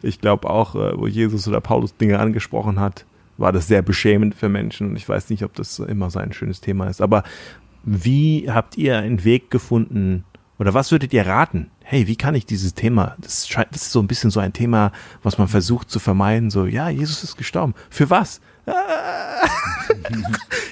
[0.03, 3.07] Ich glaube auch, äh, wo Jesus oder Paulus Dinge angesprochen hat,
[3.39, 4.91] war das sehr beschämend für Menschen.
[4.91, 7.01] Und ich weiß nicht, ob das immer so ein schönes Thema ist.
[7.01, 7.23] Aber
[7.85, 10.25] wie habt ihr einen Weg gefunden,
[10.59, 11.71] oder was würdet ihr raten?
[11.83, 14.53] Hey, wie kann ich dieses Thema, das, scheint, das ist so ein bisschen so ein
[14.53, 14.93] Thema,
[15.23, 17.75] was man versucht zu vermeiden, so, ja, Jesus ist gestorben.
[17.91, 18.41] Für was?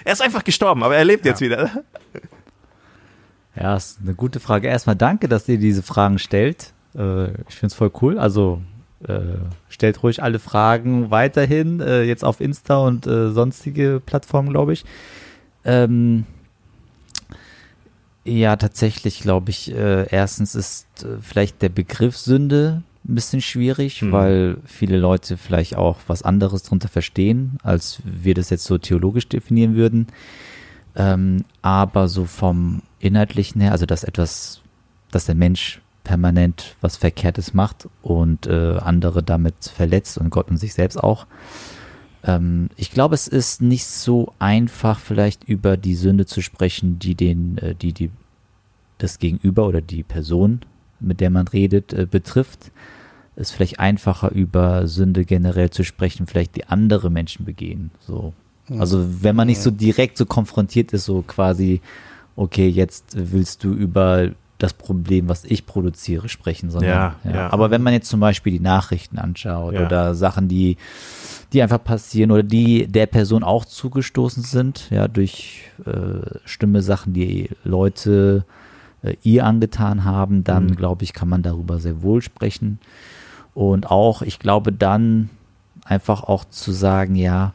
[0.05, 1.31] er ist einfach gestorben, aber er lebt ja.
[1.33, 1.71] jetzt wieder.
[3.57, 4.69] Ja, ist eine gute Frage.
[4.69, 6.73] Erstmal danke, dass ihr diese Fragen stellt.
[6.97, 8.19] Äh, ich finde es voll cool.
[8.19, 8.61] Also
[9.07, 9.21] äh,
[9.69, 14.85] stellt ruhig alle Fragen weiterhin, äh, jetzt auf Insta und sonstige Plattformen, glaube ich.
[15.65, 16.27] Ähm,
[18.25, 24.01] ja, tatsächlich glaube ich, äh, erstens ist äh, vielleicht der Begriff Sünde ein bisschen schwierig,
[24.03, 24.13] mhm.
[24.13, 29.29] weil viele Leute vielleicht auch was anderes darunter verstehen, als wir das jetzt so theologisch
[29.29, 30.07] definieren würden.
[30.97, 34.63] Ähm, aber so vom Inhaltlichen her, also dass etwas,
[35.11, 40.59] dass der Mensch permanent was Verkehrtes macht und äh, andere damit verletzt und Gott und
[40.59, 41.27] sich selbst auch.
[42.25, 47.15] Ähm, ich glaube, es ist nicht so einfach, vielleicht über die Sünde zu sprechen, die
[47.15, 48.11] den, äh, die, die
[48.99, 50.61] das Gegenüber oder die Person,
[51.01, 52.73] mit der man redet, äh, betrifft.
[53.37, 57.91] Es ist vielleicht einfacher, über Sünde generell zu sprechen, vielleicht die andere Menschen begehen.
[58.01, 58.33] So.
[58.79, 61.81] Also wenn man nicht so direkt so konfrontiert ist, so quasi,
[62.37, 66.91] okay, jetzt willst du über das Problem, was ich produziere, sprechen, sondern
[67.25, 67.53] ja, ja.
[67.53, 69.85] Aber wenn man jetzt zum Beispiel die Nachrichten anschaut ja.
[69.85, 70.77] oder Sachen, die
[71.53, 77.13] die einfach passieren oder die der Person auch zugestoßen sind, ja, durch äh, schlimme Sachen,
[77.13, 78.45] die Leute
[79.03, 80.77] äh, ihr angetan haben, dann Mhm.
[80.77, 82.79] glaube ich, kann man darüber sehr wohl sprechen.
[83.55, 85.31] Und auch, ich glaube, dann
[85.85, 87.55] einfach auch zu sagen, ja,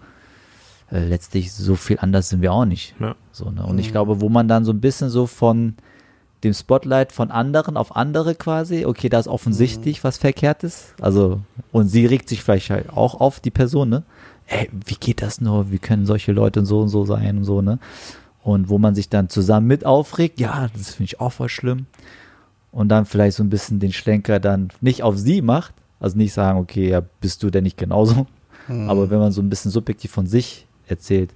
[0.91, 2.95] äh, letztlich so viel anders sind wir auch nicht.
[2.99, 3.15] Ja.
[3.31, 3.65] So, ne?
[3.65, 5.75] Und ich glaube, wo man dann so ein bisschen so von
[6.43, 10.93] dem Spotlight von anderen auf andere quasi, okay, da ist offensichtlich was Verkehrtes.
[11.01, 14.03] Also, und sie regt sich vielleicht halt auch auf, die Person, ne?
[14.47, 15.71] Ey, wie geht das nur?
[15.71, 17.79] Wie können solche Leute so und so sein und so, ne?
[18.41, 21.85] Und wo man sich dann zusammen mit aufregt, ja, das finde ich auch voll schlimm.
[22.71, 26.33] Und dann vielleicht so ein bisschen den Schlenker dann nicht auf sie macht, also nicht
[26.33, 28.27] sagen, okay, ja, bist du denn nicht genauso?
[28.87, 31.33] Aber wenn man so ein bisschen subjektiv von sich erzählt,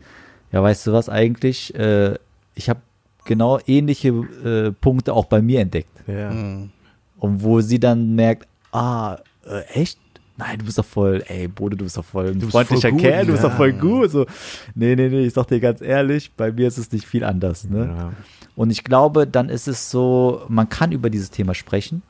[0.51, 2.13] ja, weißt du was eigentlich, äh,
[2.53, 2.79] ich habe
[3.25, 6.03] genau ähnliche äh, Punkte auch bei mir entdeckt.
[6.07, 6.31] Ja.
[6.31, 6.71] Mhm.
[7.17, 9.99] Und wo sie dann merkt, ah, äh, echt?
[10.35, 13.25] Nein, du bist doch voll, ey, Bode, du bist doch voll ein freundlicher voll Kerl,
[13.25, 13.49] du bist ja.
[13.49, 14.09] doch voll gut.
[14.11, 14.25] So,
[14.73, 17.69] nee, nee, nee, ich sag dir ganz ehrlich, bei mir ist es nicht viel anders.
[17.69, 17.93] Ne?
[17.95, 18.13] Ja.
[18.55, 22.01] Und ich glaube, dann ist es so, man kann über dieses Thema sprechen,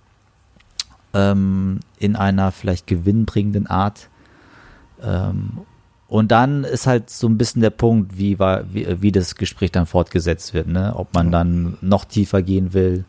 [1.14, 4.10] ähm, in einer vielleicht gewinnbringenden Art.
[5.02, 5.60] Ähm,
[6.14, 9.72] und dann ist halt so ein bisschen der Punkt, wie, war, wie, wie das Gespräch
[9.72, 10.94] dann fortgesetzt wird, ne?
[10.96, 13.04] Ob man dann noch tiefer gehen will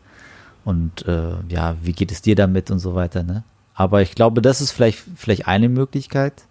[0.63, 3.43] und äh, ja, wie geht es dir damit und so weiter, ne?
[3.75, 6.45] Aber ich glaube, das ist vielleicht, vielleicht eine Möglichkeit.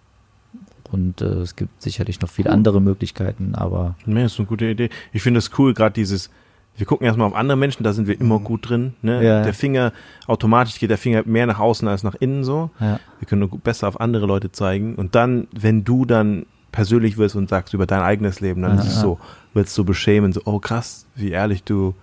[0.93, 4.89] Und äh, es gibt sicherlich noch viele andere Möglichkeiten, aber Nee, ist eine gute Idee.
[5.11, 6.29] Ich finde es cool, gerade dieses,
[6.77, 8.93] wir gucken erstmal auf andere Menschen, da sind wir immer gut drin.
[9.01, 9.23] Ne?
[9.23, 9.43] Ja.
[9.43, 9.93] Der Finger,
[10.27, 12.69] automatisch geht der Finger mehr nach außen als nach innen so.
[12.79, 12.99] ja.
[13.19, 14.95] Wir können nur besser auf andere Leute zeigen.
[14.95, 18.81] Und dann, wenn du dann persönlich wirst und sagst über dein eigenes Leben, dann Ja,
[18.81, 19.01] ist es ja.
[19.01, 19.19] so,
[19.53, 21.95] wird es so beschämen, so, oh krass, wie ehrlich du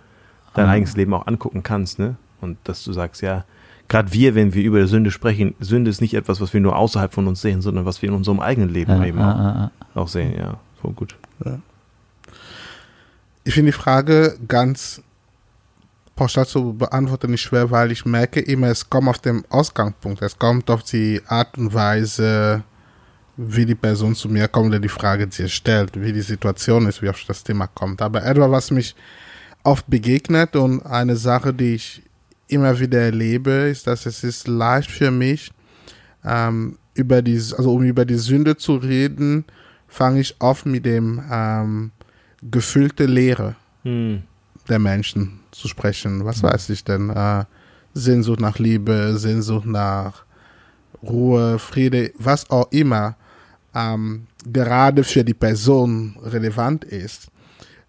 [0.54, 2.16] dein eigenes Leben auch angucken kannst, ne?
[2.40, 3.44] Und dass du sagst, ja,
[3.88, 7.12] gerade wir, wenn wir über Sünde sprechen, Sünde ist nicht etwas, was wir nur außerhalb
[7.12, 9.70] von uns sehen, sondern was wir in unserem eigenen Leben Ja, eben ja, auch, ja,
[9.94, 10.00] ja.
[10.02, 10.54] auch sehen, ja.
[10.80, 11.16] Voll gut.
[13.44, 15.02] Ich finde die Frage ganz
[16.14, 20.38] pauschal zu beantworten nicht schwer, weil ich merke immer, es kommt auf den Ausgangspunkt, es
[20.38, 22.62] kommt auf die Art und Weise,
[23.36, 27.02] wie die Person zu mir kommt oder die Frage dir stellt, wie die Situation ist,
[27.02, 28.00] wie auf das Thema kommt.
[28.02, 28.94] Aber etwas, was mich
[29.64, 32.02] oft begegnet und eine Sache, die ich
[32.46, 35.50] immer wieder erlebe, ist, dass es ist leicht für mich,
[36.24, 39.44] ähm, über die, also um über die Sünde zu reden,
[39.88, 41.90] fange ich oft mit dem ähm,
[42.50, 44.22] gefüllte Leere Hm.
[44.68, 46.24] der Menschen zu sprechen.
[46.24, 47.10] Was weiß ich denn?
[47.10, 47.44] Äh,
[47.94, 50.24] Sehnsucht nach Liebe, Sehnsucht nach
[51.02, 53.16] Ruhe, Friede, was auch immer
[53.74, 57.28] ähm, gerade für die Person relevant ist.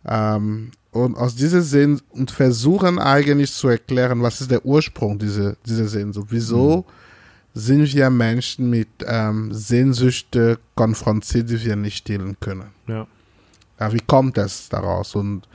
[0.05, 5.55] Ähm, und aus dieser Sinn und versuchen eigentlich zu erklären, was ist der Ursprung dieser,
[5.65, 6.27] dieser Sehnsucht.
[6.29, 6.85] Wieso
[7.53, 12.67] sind wir Menschen mit ähm, Sehnsüchte konfrontiert, die wir nicht stillen können?
[12.87, 13.07] Ja.
[13.79, 15.15] Ja, wie kommt es daraus?
[15.15, 15.47] Und,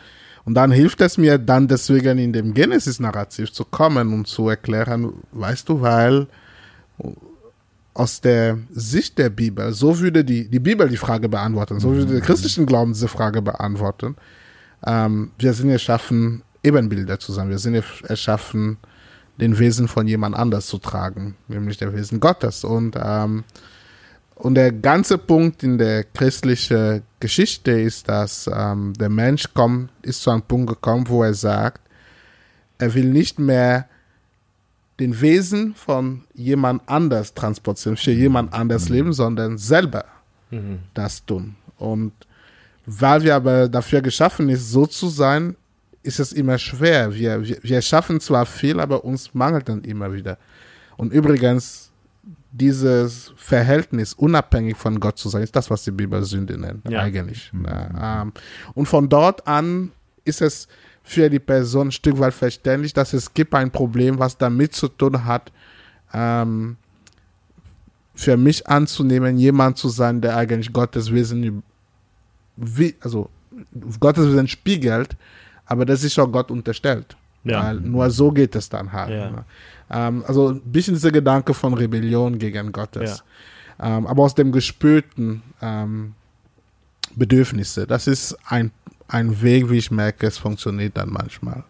[0.45, 5.13] und dann hilft es mir dann deswegen in dem Genesis-Narrativ zu kommen und zu erklären,
[5.33, 6.27] weißt du, weil
[7.95, 12.13] aus der Sicht der Bibel, so würde die, die Bibel die Frage beantworten, so würde
[12.13, 14.17] der christlichen Glauben diese Frage beantworten.
[14.87, 17.49] Ähm, wir sind erschaffen, Ebenbilder zu sein.
[17.49, 18.79] Wir sind erschaffen,
[19.41, 22.65] den Wesen von jemand anders zu tragen, nämlich der Wesen Gottes.
[22.65, 23.45] Und ähm,
[24.39, 30.23] und der ganze Punkt in der christlichen Geschichte ist, dass ähm, der Mensch kommt, ist
[30.23, 31.81] zu einem Punkt gekommen, wo er sagt,
[32.79, 33.89] er will nicht mehr
[35.01, 40.05] den Wesen von jemand anders transportieren, für jemand anders leben, sondern selber
[40.95, 41.57] das tun.
[41.77, 42.13] Und
[42.87, 45.57] weil wir aber dafür geschaffen ist, so zu sein,
[46.03, 47.15] ist es immer schwer.
[47.15, 50.39] Wir, wir, wir schaffen zwar viel, aber uns mangelt dann immer wieder.
[50.97, 51.88] Und übrigens,
[52.51, 57.01] dieses Verhältnis unabhängig von Gott zu sein, ist das, was die Bibel Sünde nennt, Ja.
[57.03, 57.53] eigentlich.
[57.65, 58.33] Ja, ähm,
[58.75, 59.93] und von dort an
[60.25, 60.67] ist es
[61.03, 64.89] für die Person ein Stück weit verständlich, dass es gibt ein Problem, was damit zu
[64.89, 65.53] tun hat,
[66.13, 66.77] ähm,
[68.15, 71.63] für mich anzunehmen, jemand zu sein, der eigentlich Gottes Wesen,
[72.57, 73.31] wie, also
[74.01, 75.17] Gottes Wesen spiegelt,
[75.67, 77.17] aber der sich auch Gott unterstellt.
[77.45, 77.63] Ja.
[77.65, 79.11] Weil nur so geht es dann halt.
[79.11, 79.45] Ja.
[79.91, 83.25] Ähm, also ein bisschen dieser Gedanke von Rebellion gegen Gottes.
[83.81, 86.15] Ähm, aber aus dem gespürten ähm,
[87.15, 87.87] Bedürfnisse.
[87.87, 88.71] Das ist ein,
[89.09, 91.65] ein Weg, wie ich merke, es funktioniert dann manchmal.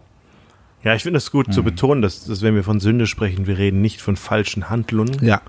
[0.84, 3.58] Ja, ich finde es gut zu betonen, dass, dass wenn wir von Sünde sprechen, wir
[3.58, 5.16] reden nicht von falschen Handlungen.
[5.24, 5.42] Ja.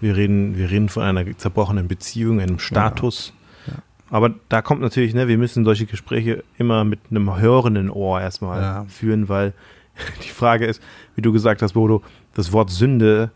[0.00, 3.32] Wir reden, wir reden von einer zerbrochenen Beziehung, einem Status.
[4.10, 8.62] Aber da kommt natürlich, ne, wir müssen solche Gespräche immer mit einem hörenden Ohr erstmal
[8.62, 8.84] Ja.
[8.88, 9.52] führen, weil
[10.24, 10.82] die Frage ist,
[11.14, 12.02] wie du gesagt hast, Bodo,
[12.34, 13.30] das Wort Sünde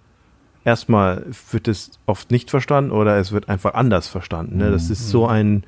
[0.64, 4.58] erstmal wird es oft nicht verstanden oder es wird einfach anders verstanden.
[4.58, 4.70] Ne?
[4.70, 5.64] Das ist so ein,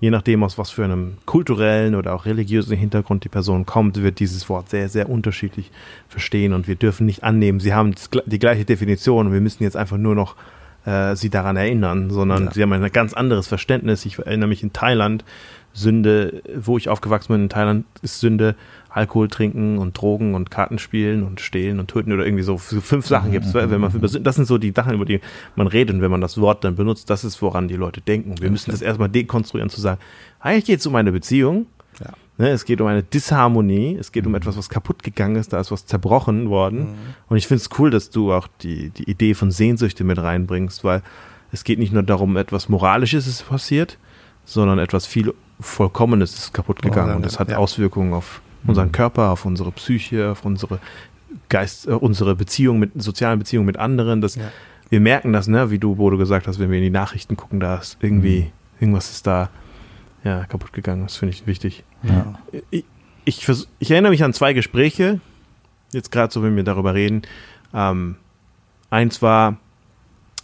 [0.00, 4.18] je nachdem aus was für einem kulturellen oder auch religiösen Hintergrund die Person kommt, wird
[4.20, 5.70] dieses Wort sehr, sehr unterschiedlich
[6.08, 7.94] verstehen und wir dürfen nicht annehmen, sie haben
[8.26, 10.36] die gleiche Definition und wir müssen jetzt einfach nur noch
[10.84, 12.52] äh, sie daran erinnern, sondern Ja.
[12.52, 14.04] sie haben ein ganz anderes Verständnis.
[14.04, 15.24] Ich erinnere mich in Thailand,
[15.74, 18.54] Sünde, wo ich aufgewachsen bin in Thailand, ist Sünde
[18.88, 23.32] Alkohol trinken und Drogen und Kartenspielen und stehlen und töten oder irgendwie so fünf Sachen
[23.32, 23.52] gibt es.
[23.52, 25.20] Wenn man über das sind so die Sachen, über die
[25.56, 28.30] man redet und wenn man das Wort dann benutzt, das ist, woran die Leute denken.
[28.30, 30.00] Und wir müssen das erstmal dekonstruieren, zu sagen,
[30.38, 31.66] eigentlich geht es um eine Beziehung,
[31.98, 32.12] Ja.
[32.36, 35.60] Ne, es geht um eine Disharmonie, es geht um etwas, was kaputt gegangen ist, da
[35.60, 36.88] ist was zerbrochen worden.
[37.28, 40.82] Und ich finde es cool, dass du auch die, die Idee von Sehnsüchte mit reinbringst,
[40.82, 41.02] weil
[41.52, 43.98] es geht nicht nur darum, etwas Moralisches ist passiert,
[44.44, 47.16] sondern etwas viel Vollkommenes ist kaputt gegangen.
[47.16, 47.58] Und das hat Ja.
[47.58, 50.78] Auswirkungen auf unseren Körper, auf unsere Psyche, auf unsere
[51.48, 54.20] Geist, äh, unsere Beziehung mit, sozialen Beziehungen mit anderen.
[54.20, 54.50] Das, Ja.
[54.90, 57.36] Wir merken das, ne, wie du, wo du gesagt hast, wenn wir in die Nachrichten
[57.36, 59.48] gucken, da ist irgendwie, irgendwas ist da
[60.22, 61.02] ja, kaputt gegangen.
[61.04, 62.34] Das finde ich wichtig Ja.
[62.70, 62.84] ich,
[63.24, 65.20] ich, vers- ich erinnere mich an zwei Gespräche,
[65.92, 67.22] jetzt gerade so, wenn wir darüber reden.
[67.72, 68.16] Ähm,
[68.90, 69.56] eins war,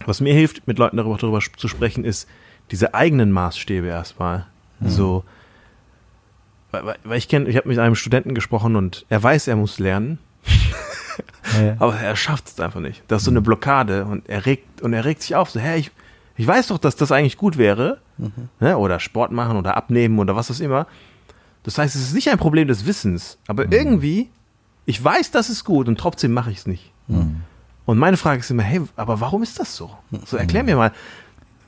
[0.07, 2.29] was mir hilft, mit Leuten darüber, darüber zu sprechen, ist
[2.71, 4.47] diese eigenen Maßstäbe erstmal.
[4.87, 5.25] So,
[6.71, 9.79] weil, weil- ich kenne, ich habe mit einem Studenten gesprochen und er weiß, er muss
[9.79, 10.19] lernen,
[11.61, 11.77] Ja.
[11.79, 13.03] aber er schafft es einfach nicht.
[13.09, 15.51] Das ist so eine Blockade und er regt und er regt sich auf.
[15.51, 15.91] So, hä, ich,
[16.37, 17.99] ich weiß doch, dass das eigentlich gut wäre.
[18.61, 18.77] Ne?
[18.79, 20.87] Oder Sport machen oder abnehmen oder was auch immer.
[21.63, 24.31] Das heißt, es ist nicht ein Problem des Wissens, aber irgendwie,
[24.87, 26.93] ich weiß, das ist gut und trotzdem mache ich es nicht.
[27.87, 29.91] Und meine Frage ist immer, hey, aber warum ist das so?
[30.25, 30.93] So, erklär mir mal.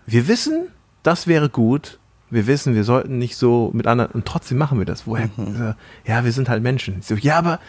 [0.06, 0.68] Wir wissen,
[1.02, 1.98] das wäre gut.
[2.32, 5.06] Wir wissen, wir sollten nicht so mit anderen, und trotzdem machen wir das.
[5.06, 5.28] Woher?
[5.36, 5.74] So,
[6.06, 6.98] Ja, wir sind halt Menschen.
[7.00, 7.60] Ich So, ja, aber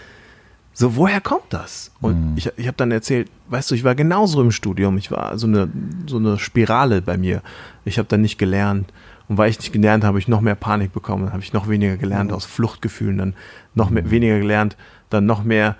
[0.76, 1.91] so, woher kommt das?
[2.02, 4.97] Und ich, ich habe dann erzählt, weißt du, ich war genauso im Studium.
[4.97, 5.69] Ich war so eine,
[6.08, 7.41] so eine Spirale bei mir.
[7.86, 8.91] Ich habe dann nicht gelernt.
[9.28, 11.26] Und weil ich nicht gelernt habe, habe ich noch mehr Panik bekommen.
[11.26, 13.34] Dann habe ich noch weniger gelernt aus Fluchtgefühlen, dann
[13.76, 14.76] noch mehr, weniger gelernt,
[15.10, 15.76] dann noch mehr,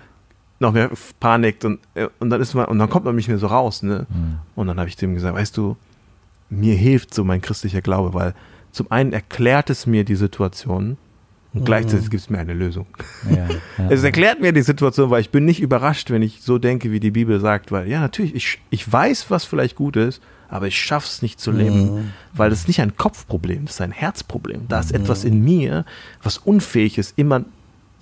[0.60, 1.64] noch mehr Panik.
[1.64, 3.82] Und, äh, und dann ist man, und dann kommt man nicht mehr so raus.
[3.82, 4.06] Ne?
[4.54, 5.76] Und dann habe ich dem gesagt, weißt du,
[6.50, 8.34] mir hilft so mein christlicher Glaube, weil
[8.74, 10.96] zum einen erklärt es mir die Situation
[11.52, 12.86] und gleichzeitig gibt es mir eine Lösung.
[13.30, 13.36] Ja,
[13.78, 13.88] ja.
[13.90, 16.98] Es erklärt mir die Situation, weil ich bin nicht überrascht, wenn ich so denke, wie
[17.00, 20.78] die Bibel sagt, weil ja, natürlich, ich, ich weiß, was vielleicht gut ist, aber ich
[20.78, 24.66] schaff's nicht zu leben, weil das ist nicht ein Kopfproblem, das ist ein Herzproblem.
[24.68, 25.84] Da ist etwas in mir,
[26.22, 27.44] was unfähig ist, immer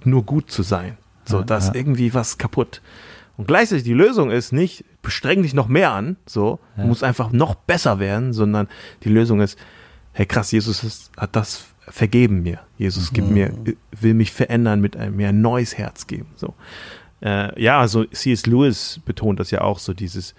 [0.05, 0.97] nur gut zu sein.
[1.25, 2.81] So, Ja, da ist irgendwie was kaputt.
[3.37, 6.85] Und gleichzeitig die Lösung ist nicht, bestreng dich noch mehr an, so, Ja.
[6.85, 8.69] musst einfach noch besser werden, sondern
[9.05, 9.59] die Lösung ist,
[10.13, 12.61] hey krass, Jesus ist, hat das vergeben mir.
[12.79, 13.53] Jesus gibt mir,
[13.93, 16.27] will mich verändern, mit einem, mir ein neues Herz geben.
[16.37, 16.55] So.
[17.21, 18.47] Äh, ja, also C.S.
[18.47, 20.35] Lewis betont das ja auch so, dieses,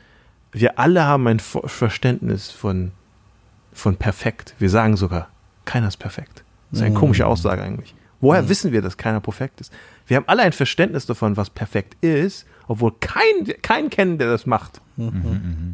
[0.51, 2.91] wir alle haben ein Ver- Verständnis von,
[3.73, 4.55] von perfekt.
[4.59, 5.29] Wir sagen sogar,
[5.65, 6.43] keiner ist perfekt.
[6.71, 7.93] Das ist eine komische Aussage eigentlich.
[8.21, 9.71] Woher wissen wir, dass keiner perfekt ist?
[10.07, 14.45] Wir haben alle ein Verständnis davon, was perfekt ist, obwohl kein, keinen kennen, der das
[14.45, 14.81] macht.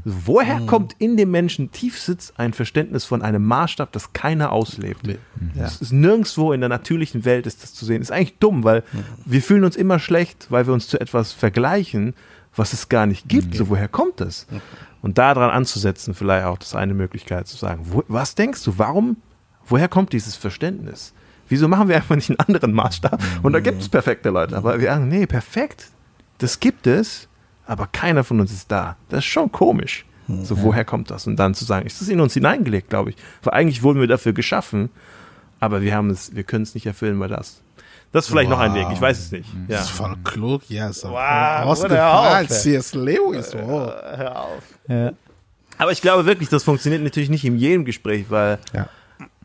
[0.06, 5.08] Woher kommt in dem Menschen Tiefsitz ein Verständnis von einem Maßstab, das keiner auslebt?
[5.56, 5.66] Ja.
[5.66, 8.02] Es ist nirgendwo in der natürlichen Welt ist das zu sehen.
[8.02, 8.84] Ist eigentlich dumm, weil
[9.26, 12.14] wir fühlen uns immer schlecht, weil wir uns zu etwas vergleichen,
[12.56, 13.56] was es gar nicht gibt.
[13.56, 14.48] So, woher kommt das?
[15.02, 19.18] Und daran anzusetzen, vielleicht auch das eine Möglichkeit zu sagen, wo, was denkst du, warum,
[19.68, 21.14] woher kommt dieses Verständnis?
[21.48, 23.22] Wieso machen wir einfach nicht einen anderen Maßstab?
[23.44, 25.88] Und da gibt es perfekte Leute, aber wir sagen, nee, perfekt,
[26.40, 27.28] das gibt es,
[27.68, 28.96] aber keiner von uns ist da.
[29.10, 30.06] Das ist schon komisch.
[30.44, 31.26] So, woher kommt das?
[31.26, 33.16] Und dann zu sagen, ist das in uns hineingelegt, glaube ich.
[33.42, 34.90] Weil eigentlich wurden wir dafür geschaffen,
[35.60, 37.62] aber wir haben es, wir können es nicht erfüllen, weil das.
[38.12, 39.50] Das ist vielleicht noch ein Weg, ich weiß es nicht.
[39.68, 39.78] Ja.
[39.78, 40.92] Das ist voll klug, ja.
[40.94, 42.50] So Wow, hör auf, ausgefeilt.
[42.52, 42.58] ey.
[42.58, 42.94] C.S.
[42.94, 43.92] Lewis, wow.
[44.18, 44.64] Hör auf.
[44.88, 45.12] Ja.
[45.80, 48.88] Aber ich glaube wirklich, das funktioniert natürlich nicht in jedem Gespräch, weil Ja.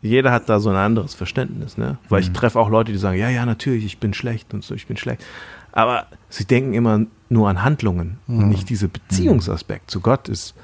[0.03, 1.97] jeder hat da so ein anderes Verständnis, ne?
[2.11, 4.75] Weil ich treffe auch Leute, die sagen, ja, ja, natürlich, ich bin schlecht und so,
[4.75, 5.25] ich bin schlecht.
[5.77, 10.55] Aber sie denken immer nur an Handlungen und nicht diese Beziehungsaspekt zu Gott ist.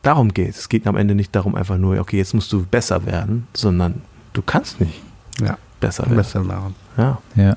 [0.00, 0.60] Darum geht es.
[0.60, 4.00] Es geht am Ende nicht darum, einfach nur, okay, jetzt musst du besser werden, sondern
[4.32, 5.02] du kannst nicht
[5.40, 5.58] Ja.
[5.80, 6.16] besser werden.
[6.16, 6.74] Besser machen.
[6.96, 7.18] Ja.
[7.34, 7.56] Ja.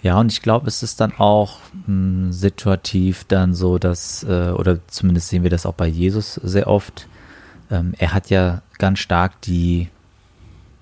[0.00, 1.58] Ja, und ich glaube, es ist dann auch
[1.88, 6.68] mh, situativ dann so, dass, äh, oder zumindest sehen wir das auch bei Jesus sehr
[6.68, 7.08] oft,
[7.72, 9.88] ähm, er hat ja ganz stark die,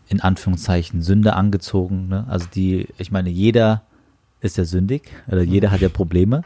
[0.08, 2.08] in Anführungszeichen, Sünde angezogen.
[2.08, 2.26] Ne?
[2.28, 3.80] Also die, ich meine, jeder
[4.46, 6.42] ist ja sündig, oder jeder hat ja Probleme,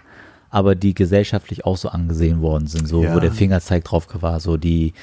[0.52, 3.14] aber die gesellschaftlich auch so angesehen worden sind, so Ja.
[3.14, 4.94] wo der Fingerzeig drauf war, so die,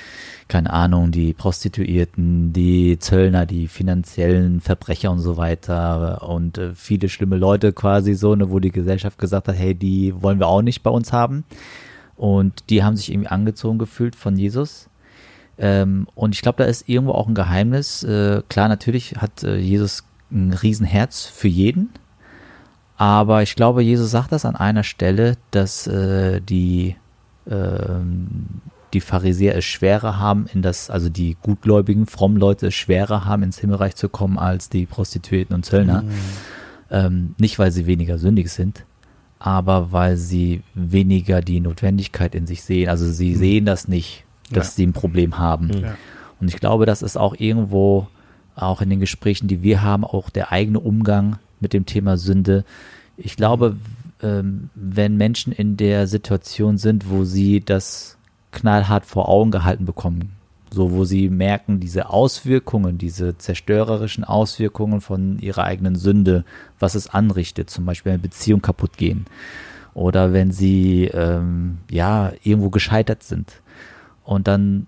[0.50, 7.08] keine Ahnung, die Prostituierten, die Zöllner, die finanziellen Verbrecher und so weiter und äh, viele
[7.08, 10.62] schlimme Leute quasi so, ne, wo die Gesellschaft gesagt hat, hey, die wollen wir auch
[10.62, 11.46] nicht bei uns haben.
[12.18, 14.90] Und die haben sich irgendwie angezogen gefühlt von Jesus.
[15.60, 18.04] Ähm, und ich glaube, da ist irgendwo auch ein Geheimnis.
[18.04, 21.90] Äh, klar, natürlich hat äh, Jesus ein Riesenherz für jeden.
[22.98, 26.96] Aber ich glaube, Jesus sagt das an einer Stelle, dass äh, die,
[27.50, 28.62] ähm,
[28.94, 33.44] die Pharisäer es schwerer haben, in das, also die gutgläubigen, frommen Leute es schwerer haben,
[33.44, 36.02] ins Himmelreich zu kommen als die Prostituierten und Zöllner.
[36.02, 36.12] Mhm.
[36.90, 38.84] Ähm, nicht, weil sie weniger sündig sind,
[39.38, 42.90] aber weil sie weniger die Notwendigkeit in sich sehen.
[42.90, 43.38] Also sie mhm.
[43.38, 44.74] sehen das nicht, dass ja.
[44.78, 45.72] sie ein Problem haben.
[45.82, 45.96] Ja.
[46.40, 48.08] Und ich glaube, das ist auch irgendwo,
[48.58, 52.65] auch in den Gesprächen, die wir haben, auch der eigene Umgang mit dem Thema Sünde.
[53.17, 53.78] Ich glaube,
[54.22, 58.17] ähm, wenn Menschen in der Situation sind, wo sie das
[58.52, 60.34] knallhart vor Augen gehalten bekommen,
[60.70, 66.43] so wo sie merken, diese Auswirkungen, diese zerstörerischen Auswirkungen von ihrer eigenen Sünde,
[66.80, 69.26] was es anrichtet, zum Beispiel eine Beziehung kaputt gehen
[69.98, 73.62] oder wenn sie ähm, ja irgendwo gescheitert sind
[74.24, 74.86] und dann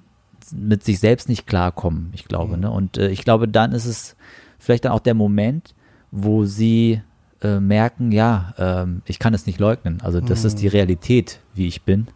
[0.53, 2.55] mit sich selbst nicht klarkommen, ich glaube.
[2.55, 2.61] Mhm.
[2.61, 2.71] Ne?
[2.71, 4.15] Und äh, ich glaube, dann ist es
[4.57, 5.73] vielleicht dann auch der Moment,
[6.11, 7.01] wo sie
[7.41, 9.99] äh, merken, ja, ähm, ich kann es nicht leugnen.
[10.01, 10.47] Also das mhm.
[10.47, 12.07] ist die Realität, wie ich bin.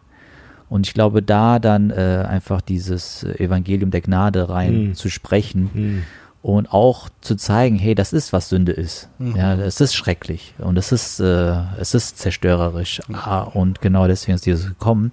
[0.68, 4.94] Und ich glaube, da dann äh, einfach dieses Evangelium der Gnade rein mhm.
[4.94, 6.02] zu sprechen mhm.
[6.42, 9.08] und auch zu zeigen, hey, das ist, was Sünde ist.
[9.18, 9.36] Mhm.
[9.36, 13.00] Ja, es ist schrecklich und es ist, äh, es ist zerstörerisch.
[13.12, 15.10] Ah, und genau deswegen ist Jesus gekommen.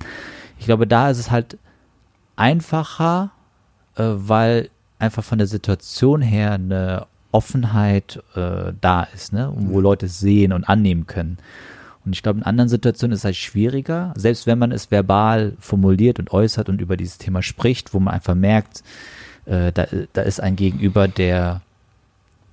[0.58, 1.58] Ich glaube, da ist es halt
[2.36, 3.32] einfacher,
[3.96, 9.52] äh, weil einfach von der Situation her eine Offenheit äh, da ist, ne?
[9.56, 9.80] wo.
[9.80, 11.38] Leute es sehen und annehmen können.
[12.06, 15.54] Und ich glaube, in anderen Situationen ist es halt schwieriger, selbst wenn man es verbal
[15.60, 18.84] formuliert und äußert und über dieses Thema spricht, wo man einfach merkt,
[19.46, 21.62] äh, da, da ist ein Gegenüber, der,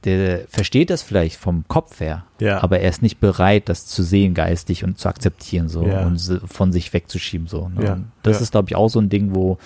[0.05, 2.63] der versteht das vielleicht vom Kopf her, ja.
[2.63, 6.07] aber er ist nicht bereit, das zu sehen geistig und zu akzeptieren so ja.
[6.07, 7.69] und von sich wegzuschieben so.
[7.69, 7.85] Ne?
[7.85, 7.99] Ja.
[8.23, 9.59] Das ist, glaube ich, auch so ein Ding, wo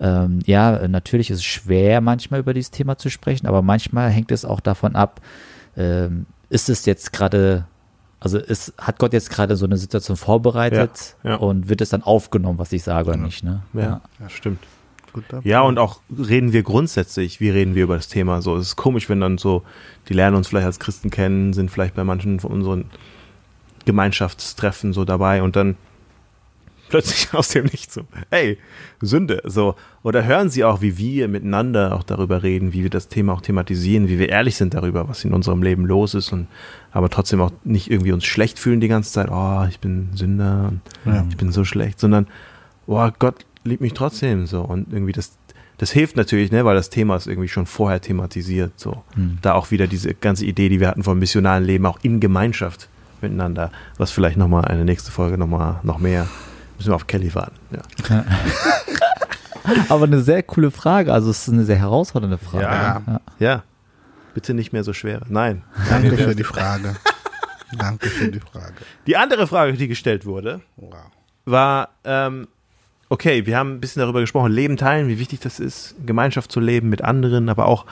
[0.00, 4.30] ähm, ja, natürlich ist es schwer, manchmal über dieses Thema zu sprechen, aber manchmal hängt
[4.30, 5.20] es auch davon ab,
[5.76, 7.66] ähm, ist es jetzt gerade,
[8.20, 12.58] also ist, hat Gott jetzt gerade so eine Situation vorbereitet und wird es dann aufgenommen,
[12.58, 13.62] was ich sage oder nicht, ne?
[13.72, 14.00] Ja.
[14.28, 14.60] stimmt.
[15.44, 18.42] Ja, und auch reden wir grundsätzlich, wie reden wir über das Thema?
[18.42, 19.62] So, es ist komisch, wenn dann so,
[20.08, 22.86] die lernen uns vielleicht als Christen kennen, sind vielleicht bei manchen von unseren
[23.84, 25.76] Gemeinschaftstreffen so dabei und dann
[26.88, 28.58] plötzlich aus dem Nichts so, hey,
[29.00, 29.74] Sünde, so.
[30.02, 33.42] Oder hören Sie auch, wie wir miteinander auch darüber reden, wie wir das Thema auch
[33.42, 36.48] thematisieren, wie wir ehrlich sind darüber, was in unserem Leben los ist und
[36.90, 40.72] aber trotzdem auch nicht irgendwie uns schlecht fühlen die ganze Zeit, oh, ich bin Sünder
[41.04, 41.26] und ja.
[41.28, 42.26] ich bin so schlecht, sondern,
[42.86, 44.62] oh, Gott liebt mich trotzdem, so.
[44.62, 45.32] Und irgendwie das,
[45.78, 49.02] das hilft natürlich, ne, weil das Thema ist irgendwie schon vorher thematisiert, so.
[49.14, 49.38] Hm.
[49.42, 52.88] Da auch wieder diese ganze Idee, die wir hatten vom missionalen Leben, auch in Gemeinschaft
[53.20, 56.28] miteinander, was vielleicht nochmal eine nächste Folge nochmal noch mehr
[56.78, 57.56] Müssen wir auf Kelly warten.
[57.72, 58.24] Ja.
[59.88, 61.12] Aber eine sehr coole Frage.
[61.12, 62.64] Also es ist eine sehr herausfordernde Frage.
[62.64, 63.02] Ja.
[63.06, 63.20] ja.
[63.38, 63.62] ja.
[64.32, 65.20] Bitte nicht mehr so schwer.
[65.28, 65.64] Nein.
[65.88, 66.94] Danke für die Frage.
[67.76, 68.76] Danke für die Frage.
[69.06, 70.94] Die andere Frage, die gestellt wurde, wow.
[71.44, 72.46] war, ähm,
[73.08, 76.60] okay, wir haben ein bisschen darüber gesprochen, Leben teilen, wie wichtig das ist, Gemeinschaft zu
[76.60, 77.86] leben mit anderen, aber auch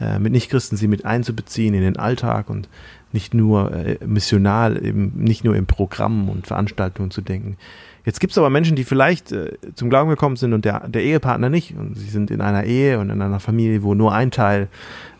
[0.00, 2.68] äh, mit Nichtchristen sie mit einzubeziehen in den Alltag und
[3.12, 7.56] nicht nur äh, missional, eben nicht nur im Programm und Veranstaltungen zu denken.
[8.04, 11.02] Jetzt gibt es aber Menschen, die vielleicht äh, zum Glauben gekommen sind und der, der
[11.02, 11.76] Ehepartner nicht.
[11.76, 14.68] Und sie sind in einer Ehe und in einer Familie, wo nur ein Teil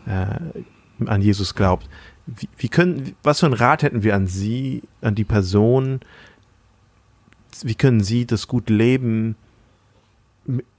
[0.05, 1.87] äh, an Jesus glaubt.
[2.25, 6.01] Wie, wie können, was für einen Rat hätten wir an Sie, an die Person?
[7.61, 9.35] Wie können Sie das gute Leben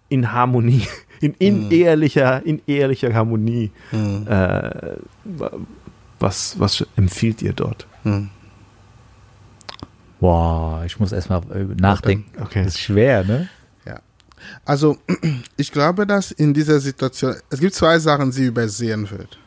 [0.08, 0.86] in Harmonie,
[1.20, 1.72] in, in mm.
[1.72, 4.26] ehrlicher, in ehrlicher Harmonie, mm.
[4.26, 4.96] äh,
[6.18, 7.86] was, was empfiehlt ihr dort?
[8.04, 8.26] Mm.
[10.20, 12.30] Boah, ich muss erstmal äh, nachdenken.
[12.40, 12.64] Okay.
[12.64, 13.48] Das ist schwer, ne?
[13.84, 14.00] Ja.
[14.64, 14.96] Also,
[15.56, 19.38] ich glaube, dass in dieser Situation, es gibt zwei Sachen, die übersehen wird.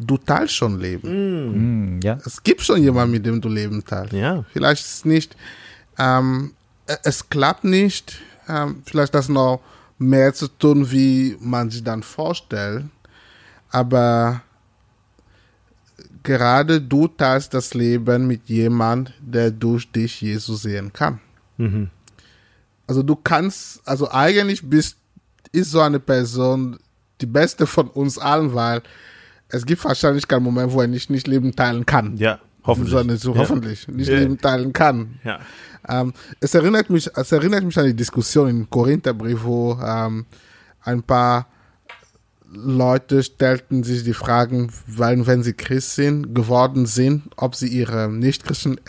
[0.00, 1.96] Du teilst schon Leben.
[1.96, 2.18] Mm, ja.
[2.24, 4.12] Es gibt schon jemanden, mit dem du Leben teilst.
[4.12, 4.44] Ja.
[4.52, 5.36] Vielleicht ist es nicht,
[5.98, 6.52] ähm,
[7.02, 9.60] es klappt nicht, ähm, vielleicht das noch
[9.98, 12.84] mehr zu tun, wie man sich dann vorstellt.
[13.70, 14.42] Aber
[16.22, 21.20] gerade du teilst das Leben mit jemand, der durch dich Jesus sehen kann.
[21.56, 21.90] Mhm.
[22.86, 24.96] Also du kannst, also eigentlich bist,
[25.52, 26.78] ist so eine Person
[27.20, 28.82] die beste von uns allen, weil
[29.48, 32.16] es gibt wahrscheinlich keinen Moment, wo er nicht, nicht Leben teilen kann.
[32.16, 32.38] Ja,
[32.68, 33.20] hoffentlich.
[33.20, 33.40] So, so ja.
[33.40, 34.34] hoffentlich nicht ja.
[34.36, 35.18] Teilen kann.
[35.24, 35.40] Ja.
[35.88, 40.26] Ähm, es erinnert mich, es erinnert mich an die Diskussion im Korintherbrief, wo ähm,
[40.82, 41.46] ein paar
[42.50, 48.80] Leute stellten sich die Fragen, weil wenn sie Christin geworden sind, ob sie ihre Nichtchristen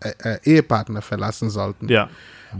[0.00, 1.88] äh, Ehepartner verlassen sollten.
[1.88, 2.08] Ja.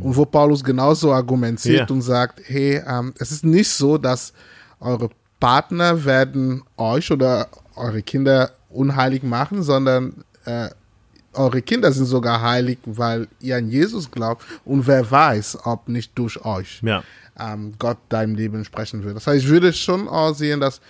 [0.01, 1.95] Und wo Paulus genauso argumentiert Ja.
[1.95, 4.33] und sagt, hey, ähm, es ist nicht so, dass
[4.81, 10.68] eure Partner werden euch oder eure Kinder unheilig machen, sondern äh,
[11.32, 16.12] eure Kinder sind sogar heilig, weil ihr an Jesus glaubt und wer weiß, ob nicht
[16.16, 17.03] durch euch Ja.
[17.38, 19.16] ähm, Gott deinem Leben sprechen wird.
[19.16, 20.80] Das heißt, ich würde schon auch sehen, dass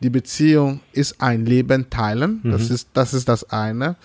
[0.00, 2.40] die Beziehung ist ein Leben teilen.
[2.44, 3.96] Das ist das ist das eine.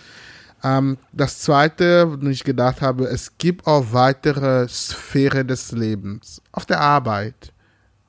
[0.64, 6.42] Ähm, das zweite, wo ich gedacht habe, es gibt auch weitere Sphäre des Lebens.
[6.54, 7.52] Auf der Arbeit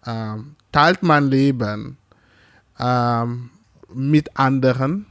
[0.07, 1.97] ähm, teilt mein Leben
[2.79, 3.51] ähm,
[3.93, 5.07] mit anderen.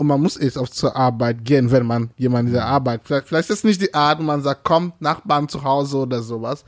[0.00, 3.28] Und man muss jetzt auch zur Arbeit gehen, wenn man jemand in der Arbeit, vielleicht,
[3.28, 6.64] vielleicht ist es nicht die Art, wo man sagt, komm, Nachbarn zu Hause oder sowas.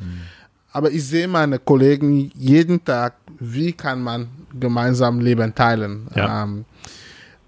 [0.70, 4.28] Aber ich sehe meine Kollegen jeden Tag, wie kann man
[4.60, 6.08] gemeinsam Leben teilen.
[6.14, 6.42] Ja.
[6.42, 6.66] Ähm,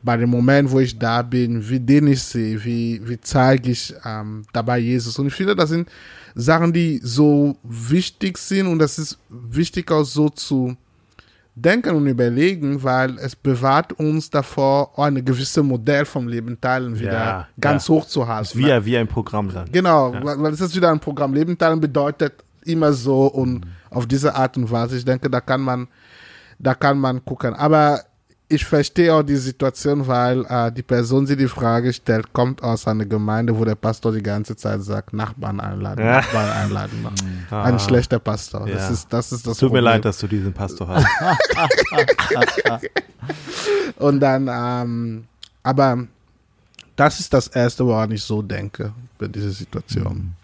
[0.03, 3.95] bei dem Moment, wo ich da bin, wie den ich sehe, wie, wie zeige ich
[4.07, 5.19] ähm, dabei Jesus.
[5.19, 5.87] Und ich finde, das sind
[6.35, 10.79] Sachen, die so wichtig sind und das ist wichtig auch so zu
[11.55, 17.13] denken und überlegen, weil es bewahrt uns davor, eine gewisse Modell vom Leben teilen wieder
[17.13, 17.95] Ja, ganz ja.
[17.95, 18.23] hoch zu.
[18.23, 19.71] Ist wie, wie ein Programm dann.
[19.71, 21.33] Genau, weil, weil es ist wieder ein Programm.
[21.33, 24.97] Leben teilen bedeutet immer so und auf diese Art und Weise.
[24.97, 25.87] Ich denke, da kann man,
[26.59, 27.55] da kann man gucken.
[27.55, 28.01] Aber
[28.55, 32.87] ich verstehe auch die Situation, weil äh, die Person, die die Frage stellt, kommt aus
[32.87, 36.17] einer Gemeinde, wo der Pastor die ganze Zeit sagt, Nachbarn einladen, Ja.
[36.21, 37.09] Nachbarn einladen.
[37.51, 38.67] Ein schlechter Pastor.
[38.67, 38.89] Das Ja.
[38.91, 39.85] ist, das ist das Tut mir Problem.
[39.85, 41.07] leid, dass du diesen Pastor hast.
[43.97, 45.25] Und dann, ähm,
[45.63, 46.07] aber
[46.97, 50.35] das ist das Erste, woran ich so denke bei dieser Situation.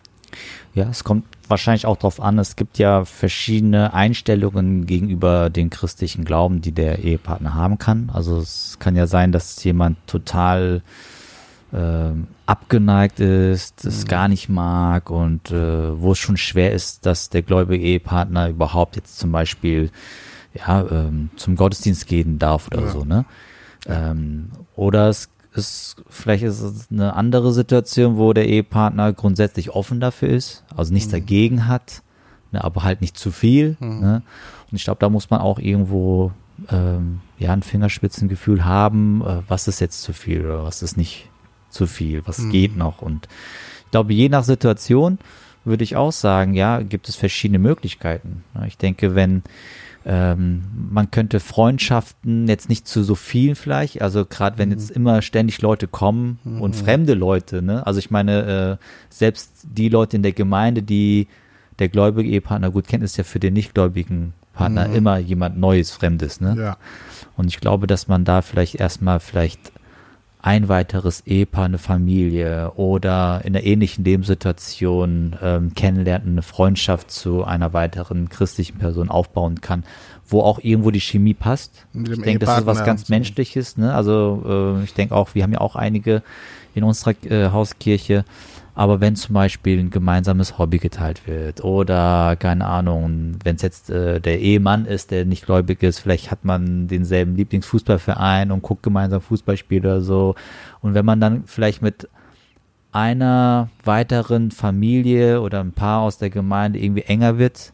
[0.74, 6.24] Ja, es kommt wahrscheinlich auch darauf an, es gibt ja verschiedene Einstellungen gegenüber dem christlichen
[6.24, 8.10] Glauben, die der Ehepartner haben kann.
[8.12, 10.82] Also es kann ja sein, dass jemand total
[11.72, 17.28] ähm, abgeneigt ist, es gar nicht mag und äh, wo es schon schwer ist, dass
[17.28, 19.90] der gläubige Ehepartner überhaupt jetzt zum Beispiel
[20.54, 22.88] ja, ähm, zum Gottesdienst gehen darf oder Ja.
[22.88, 23.24] so, ne?
[23.86, 30.00] Ähm, oder es ist, vielleicht ist es eine andere Situation, wo der Ehepartner grundsätzlich offen
[30.00, 32.02] dafür ist, also nichts dagegen hat,
[32.52, 33.76] ne, aber halt nicht zu viel.
[34.00, 34.22] Ne?
[34.70, 36.32] Und ich glaube, da muss man auch irgendwo
[36.70, 41.28] ähm, ja ein Fingerspitzengefühl haben, äh, was ist jetzt zu viel oder was ist nicht
[41.70, 43.02] zu viel, was geht noch.
[43.02, 43.28] Und
[43.84, 45.18] ich glaube, je nach Situation
[45.64, 48.44] würde ich auch sagen, ja, gibt es verschiedene Möglichkeiten.
[48.54, 49.42] Ja, Ich denke, wenn
[50.06, 55.20] ähm, man könnte Freundschaften jetzt nicht zu so vielen vielleicht, also gerade wenn jetzt immer
[55.20, 57.86] ständig Leute kommen und fremde Leute, ne?
[57.86, 61.28] Also ich meine, äh, selbst die Leute in der Gemeinde, die
[61.78, 66.40] der gläubige Ehepartner gut kennt, ist ja für den nichtgläubigen Partner immer jemand Neues, Fremdes,
[66.40, 66.54] ne?
[66.58, 66.76] Ja.
[67.36, 69.72] Und ich glaube, dass man da vielleicht erstmal vielleicht
[70.42, 77.44] ein weiteres Ehepaar, eine Familie oder in einer ähnlichen Lebenssituation ähm, kennenlernt, eine Freundschaft zu
[77.44, 79.84] einer weiteren christlichen Person aufbauen kann,
[80.26, 81.86] wo auch irgendwo die Chemie passt.
[81.92, 83.12] Ich denke, das ist was ganz so.
[83.12, 83.76] Menschliches.
[83.76, 83.94] Ne?
[83.94, 86.22] Also äh, ich denke auch, wir haben ja auch einige
[86.74, 88.24] in unserer äh, Hauskirche.
[88.74, 93.90] Aber wenn zum Beispiel ein gemeinsames Hobby geteilt wird oder keine Ahnung, wenn es jetzt
[93.90, 98.82] äh, der Ehemann ist, der nicht gläubig ist, vielleicht hat man denselben Lieblingsfußballverein und guckt
[98.82, 100.34] gemeinsam Fußballspiele oder so.
[100.80, 102.08] Und wenn man dann vielleicht mit
[102.92, 107.72] einer weiteren Familie oder ein Paar aus der Gemeinde irgendwie enger wird,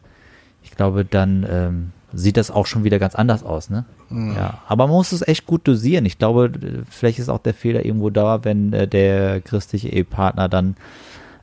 [0.63, 3.85] ich glaube, dann ähm, sieht das auch schon wieder ganz anders aus, ne?
[4.09, 6.05] Ja, aber man muss es echt gut dosieren.
[6.05, 6.51] Ich glaube,
[6.89, 10.75] vielleicht ist auch der Fehler irgendwo da, wenn äh, der christliche Ehepartner dann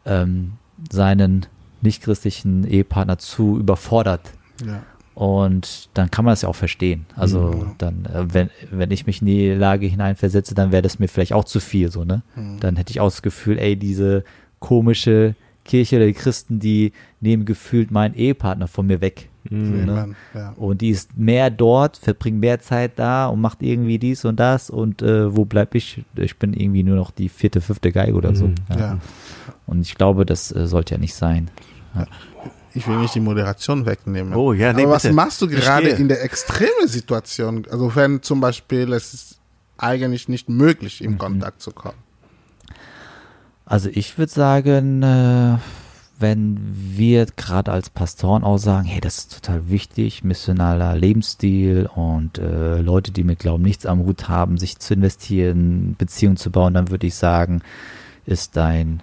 [0.06, 0.52] ähm,
[0.90, 1.46] seinen
[1.82, 4.32] nicht-christlichen Ehepartner zu überfordert.
[4.66, 4.82] Ja.
[5.14, 7.06] Und dann kann man das ja auch verstehen.
[7.14, 11.08] Also dann, äh, wenn, wenn ich mich in die Lage hineinversetze, dann wäre das mir
[11.08, 12.22] vielleicht auch zu viel, so, ne?
[12.60, 14.24] Dann hätte ich auch das Gefühl, ey, diese
[14.58, 19.28] komische Kirche oder die Christen, die nehmen gefühlt meinen Ehepartner von mir weg.
[19.50, 20.14] So, ne?
[20.34, 20.54] Ja.
[20.56, 24.70] Und die ist mehr dort, verbringt mehr Zeit da und macht irgendwie dies und das.
[24.70, 26.02] Und äh, wo bleib ich?
[26.16, 28.46] Ich bin irgendwie nur noch die vierte, fünfte Geige oder so.
[28.48, 28.54] Mhm.
[28.78, 28.98] Ja.
[29.66, 31.50] Und ich glaube, das äh, sollte ja nicht sein.
[32.72, 34.34] Ich will nicht die Moderation wegnehmen.
[34.34, 35.14] Oh, ja, nee, Aber was bitte.
[35.14, 37.66] machst du gerade in der extremen Situation?
[37.70, 39.40] Also wenn zum Beispiel es ist
[39.76, 41.06] eigentlich nicht möglich, Mhm.
[41.06, 41.98] in Kontakt zu kommen.
[43.66, 45.56] Also ich würde sagen, äh,
[46.24, 46.56] wenn
[46.96, 52.80] wir gerade als Pastoren auch sagen, hey, das ist total wichtig, missionaler Lebensstil und äh,
[52.80, 56.88] Leute, die mit Glauben nichts am Hut haben, sich zu investieren, Beziehungen zu bauen, dann
[56.88, 57.60] würde ich sagen,
[58.24, 59.02] ist dein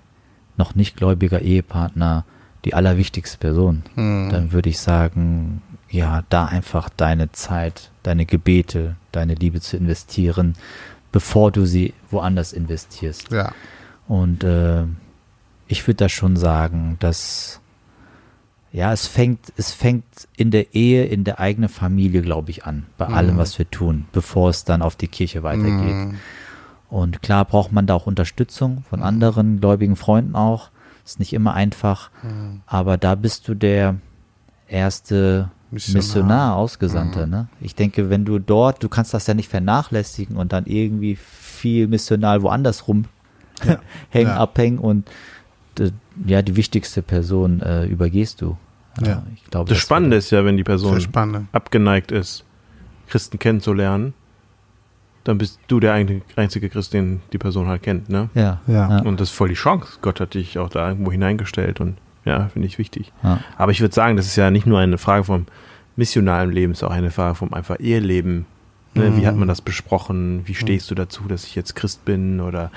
[0.57, 2.26] noch nicht gläubiger Ehepartner
[2.65, 3.84] die allerwichtigste Person.
[3.95, 5.61] Dann würde ich sagen,
[5.91, 10.55] ja, da einfach deine Zeit, deine Gebete, deine Liebe zu investieren,
[11.11, 13.32] bevor du sie woanders investierst.
[13.32, 13.53] Ja.
[14.07, 14.86] Und äh,
[15.72, 17.59] ich würde da schon sagen, dass
[18.74, 20.05] ja, es fängt, es fängt
[20.38, 24.05] in der Ehe, in der eigenen Familie, glaube ich, an, bei allem, was wir tun,
[24.13, 26.17] bevor es dann auf die Kirche weitergeht.
[26.89, 30.69] Und klar braucht man da auch Unterstützung von anderen gläubigen Freunden auch.
[31.05, 32.11] Ist nicht immer einfach,
[32.65, 33.95] aber da bist du der
[34.69, 35.97] erste Missionar.
[35.97, 37.28] Missionar, Ausgesandter.
[37.28, 37.49] Ne?
[37.59, 41.88] Ich denke, wenn du dort, du kannst das ja nicht vernachlässigen und dann irgendwie viel
[41.88, 43.05] missional woanders rum
[44.09, 44.38] hängen, Ja.
[44.38, 45.09] abhängen und
[46.26, 48.57] ja, die wichtigste Person äh, übergehst du.
[49.05, 49.24] Ja.
[49.34, 50.99] ich glaube, Das Spannende ist ja, wenn die Person
[51.53, 52.43] abgeneigt ist,
[53.07, 54.13] Christen kennenzulernen,
[55.24, 58.30] dann bist du der einzige, Christ, den die Person halt kennt, ne?
[58.34, 58.89] Ja, Ja.
[58.89, 59.01] ja.
[59.03, 59.99] Und das ist voll die Chance.
[60.01, 63.11] Gott hat dich auch da irgendwo hineingestellt und ja, finde ich wichtig.
[63.24, 63.39] Ja.
[63.57, 65.45] Aber ich würde sagen, das ist ja nicht nur eine Frage vom
[65.95, 68.45] missionalen Leben, es ist auch eine Frage vom einfach Eheleben.
[68.93, 69.15] Ne?
[69.15, 70.41] Wie hat man das besprochen?
[70.45, 72.41] Wie stehst du dazu, dass ich jetzt Christ bin?
[72.41, 72.72] Oder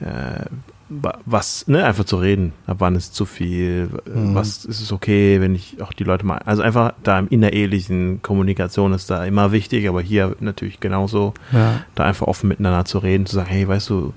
[0.00, 0.44] äh,
[0.88, 2.52] was, ne, einfach zu reden.
[2.66, 3.88] Ab wann ist zu viel?
[4.06, 7.28] Äh, Was ist es okay, wenn ich auch die Leute mal, also einfach da im
[7.28, 11.80] innerehelichen Kommunikation ist da immer wichtig, aber hier natürlich genauso, Ja.
[11.94, 14.12] da einfach offen miteinander zu reden, zu sagen, hey, weißt du,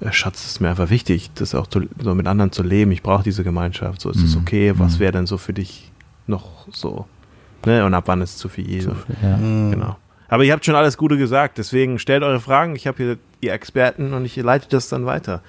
[0.00, 2.92] äh, Schatz, es ist mir einfach wichtig, das auch zu, so mit anderen zu leben.
[2.92, 4.00] Ich brauche diese Gemeinschaft.
[4.02, 4.42] So ist es Mhm.
[4.42, 4.72] okay.
[4.76, 5.00] Was Mhm.
[5.00, 5.90] wäre denn so für dich
[6.26, 7.06] noch so?
[7.66, 7.84] Ne?
[7.84, 8.82] Und ab wann ist zu viel?
[8.82, 9.36] Zu viel, ja.
[9.36, 9.70] Mhm.
[9.72, 9.96] Genau.
[10.28, 12.76] Aber ihr habt schon alles Gute gesagt, deswegen stellt eure Fragen.
[12.76, 15.40] Ich habe hier die Experten und ich leite das dann weiter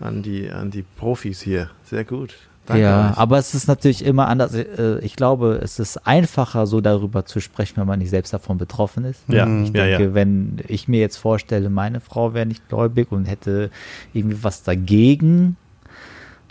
[0.00, 1.70] an die, an die Profis hier.
[1.84, 2.34] Sehr gut.
[2.66, 3.16] Danke ja, euch.
[3.18, 4.52] aber es ist natürlich immer anders.
[4.54, 8.58] Äh, Ich glaube, es ist einfacher, so darüber zu sprechen, wenn man nicht selbst davon
[8.58, 9.22] betroffen ist.
[9.28, 9.64] ja, Mhm.
[9.64, 10.14] Ich ja, denke, ja.
[10.14, 13.70] wenn ich mir jetzt vorstelle, meine Frau wäre nicht gläubig und hätte
[14.12, 15.56] irgendwie was dagegen,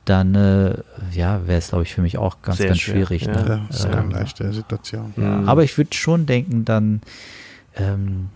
[0.05, 0.75] dann äh,
[1.11, 3.23] ja, wäre es, glaube ich, für mich auch ganz, Sehr ganz schwer, schwierig.
[3.23, 3.33] ja.
[3.33, 3.45] Ne?
[3.47, 5.13] Ja, das ist keine leichte Situation.
[5.17, 5.49] ja, Mhm.
[5.49, 7.01] Aber ich würde schon denken, dann
[7.75, 8.29] ähm,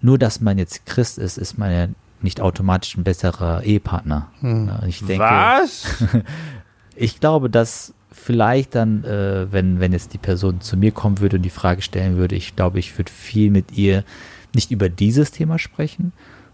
[0.00, 1.88] nur, dass man jetzt Christ ist, ist man ja
[2.22, 4.28] nicht automatisch ein besserer Ehepartner.
[4.40, 4.70] Hm.
[4.86, 5.86] Ich denke, Was?
[6.96, 11.36] ich glaube, dass vielleicht dann, äh, wenn, wenn jetzt die Person zu mir kommen würde
[11.36, 14.04] und die Frage stellen würde, ich glaube, ich würde viel mit ihr
[14.54, 16.12] nicht über dieses Thema sprechen,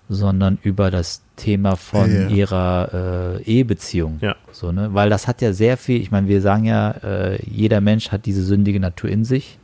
[0.09, 2.29] sondern über das Thema von Ehe.
[2.29, 4.19] ihrer äh, Ehebeziehung.
[4.21, 4.37] Ja.
[4.51, 4.93] So, ne?
[4.93, 8.27] Weil das hat ja sehr viel, ich meine, wir sagen ja, äh, jeder Mensch hat
[8.27, 9.59] diese sündige Natur in sich.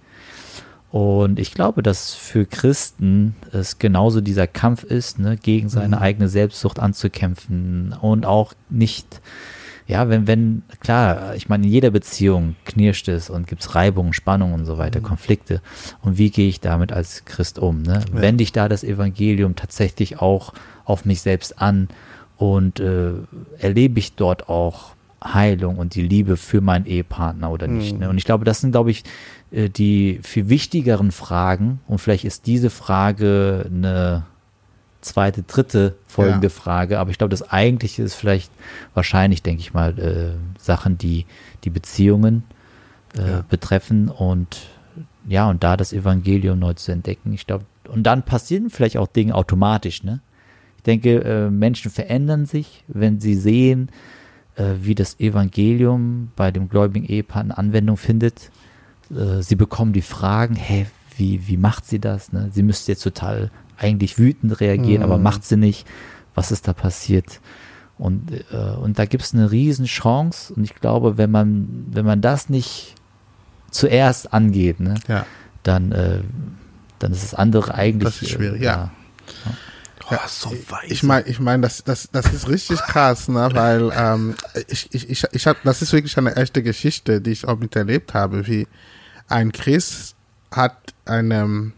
[0.90, 6.28] Und ich glaube, dass für Christen es genauso dieser Kampf ist, ne, gegen seine eigene
[6.28, 9.20] Selbstsucht anzukämpfen und auch nicht,
[9.86, 14.14] ja, wenn, wenn, klar, ich meine, in jeder Beziehung knirscht es und gibt es Reibungen,
[14.14, 15.60] Spannungen und so weiter, Konflikte.
[16.00, 17.82] Und wie gehe ich damit als Christ um?
[17.82, 18.00] Ne?
[18.14, 18.22] Ja.
[18.22, 20.54] Wende ich da das Evangelium tatsächlich auch
[20.86, 21.88] auf mich selbst an
[22.38, 23.12] und äh,
[23.58, 27.94] erlebe ich dort auch Heilung und die Liebe für meinen Ehepartner oder nicht?
[27.94, 27.98] Mhm.
[27.98, 28.08] Ne?
[28.08, 29.04] Und ich glaube, das sind, glaube ich,
[29.50, 34.24] die viel wichtigeren Fragen und vielleicht ist diese Frage eine
[35.00, 36.52] zweite, dritte folgende Ja.
[36.52, 38.50] Frage, aber ich glaube, das eigentliche ist vielleicht
[38.94, 41.24] wahrscheinlich, denke ich mal, äh, Sachen, die
[41.64, 42.42] die Beziehungen
[43.16, 43.44] äh, Ja.
[43.48, 44.58] betreffen und
[45.28, 47.32] ja, und da das Evangelium neu zu entdecken.
[47.32, 50.20] Ich glaube, und dann passieren vielleicht auch Dinge automatisch, ne?
[50.78, 53.90] Ich denke, äh, Menschen verändern sich, wenn sie sehen,
[54.56, 58.50] äh, wie das Evangelium bei dem gläubigen Ehepaar eine Anwendung findet.
[59.10, 60.86] Äh, sie bekommen die Fragen, hey,
[61.16, 62.32] wie, wie macht sie das?
[62.32, 62.50] Ne?
[62.52, 65.22] Sie müsste jetzt total eigentlich wütend reagieren, aber Mhm.
[65.24, 65.86] macht sie nicht.
[66.34, 67.40] Was ist da passiert?
[67.98, 70.54] Und, äh, und da gibt es eine riesen Chance.
[70.54, 72.94] Und ich glaube, wenn man, wenn man das nicht
[73.70, 75.26] zuerst angeht, ne, Ja.
[75.64, 76.20] dann, äh,
[77.00, 78.14] dann ist das andere eigentlich.
[78.14, 78.90] Das ist schwierig, äh, ja.
[80.10, 80.52] Oh, so.
[80.86, 83.50] Ich meine, ich mein, das, das, das ist richtig krass, ne?
[83.52, 84.34] weil ähm,
[84.68, 88.14] ich, ich, ich, ich hab, das ist wirklich eine echte Geschichte, die ich auch miterlebt
[88.14, 88.66] habe, wie
[89.28, 90.16] ein Christ
[90.50, 91.72] hat einem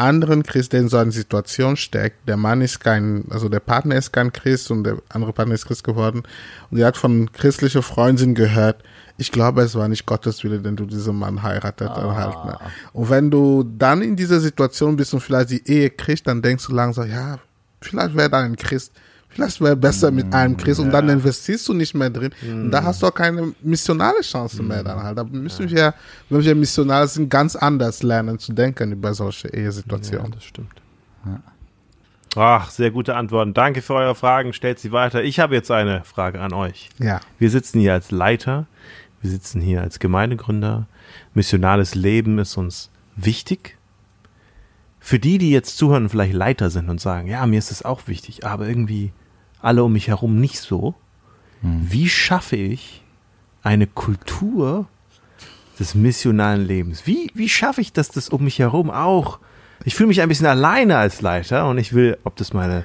[0.00, 3.96] anderen Christ, der in so einer Situation steckt, der Mann ist kein, also der Partner
[3.96, 6.22] ist kein Christ und der andere Partner ist Christ geworden
[6.70, 8.82] und sie hat von christlicher Freundin gehört,
[9.18, 12.42] ich glaube, es war nicht Gottes Wille, denn du diesen Mann heiratet dann halt.
[12.46, 12.58] Ne?
[12.94, 16.66] Und wenn du dann in dieser Situation bist und vielleicht die Ehe kriegst, dann denkst
[16.66, 17.38] du langsam, ja,
[17.82, 18.94] vielleicht wäre da ein Christ,
[19.30, 22.32] vielleicht wäre besser mit einem Christ und dann investierst du nicht mehr drin.
[22.42, 25.16] Und da hast du auch keine missionale Chance mehr dann halt.
[25.18, 25.94] Da müssen wir,
[26.28, 30.32] wenn wir Missionare sind, ganz anders lernen zu denken über solche Ja, Ehesituationen.
[30.32, 30.70] das stimmt.
[32.36, 33.54] Ach, sehr gute Antworten.
[33.54, 34.52] Danke für eure Fragen.
[34.52, 35.22] Stellt sie weiter.
[35.24, 36.88] Ich habe jetzt eine Frage an euch.
[36.98, 37.20] Ja.
[37.38, 38.66] Wir sitzen hier als Leiter,
[39.20, 40.86] wir sitzen hier als Gemeindegründer.
[41.34, 43.76] Missionales Leben ist uns wichtig.
[45.00, 48.06] Für die, die jetzt zuhören vielleicht Leiter sind und sagen, ja, mir ist es auch
[48.06, 49.12] wichtig, aber irgendwie
[49.62, 50.94] alle um mich herum nicht so.
[51.62, 53.02] Wie schaffe ich
[53.62, 54.86] eine Kultur
[55.78, 57.06] des missionalen Lebens?
[57.06, 59.38] Wie, wie schaffe ich, dass das um mich herum auch?
[59.84, 62.84] Ich fühle mich ein bisschen alleine als Leiter und ich will, ob das meine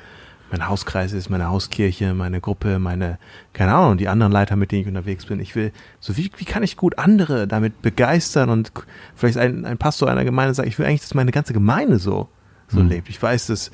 [0.51, 3.17] mein Hauskreis ist, meine Hauskirche, meine Gruppe, meine,
[3.53, 5.39] keine Ahnung, die anderen Leiter, mit denen ich unterwegs bin.
[5.39, 8.71] Ich will, so wie, wie kann ich gut andere damit begeistern und
[9.15, 12.29] vielleicht ein, ein Pastor einer Gemeinde sagt, ich will eigentlich, dass meine ganze Gemeinde so,
[12.67, 12.89] so Mhm.
[12.89, 13.09] lebt.
[13.09, 13.71] Ich weiß, dass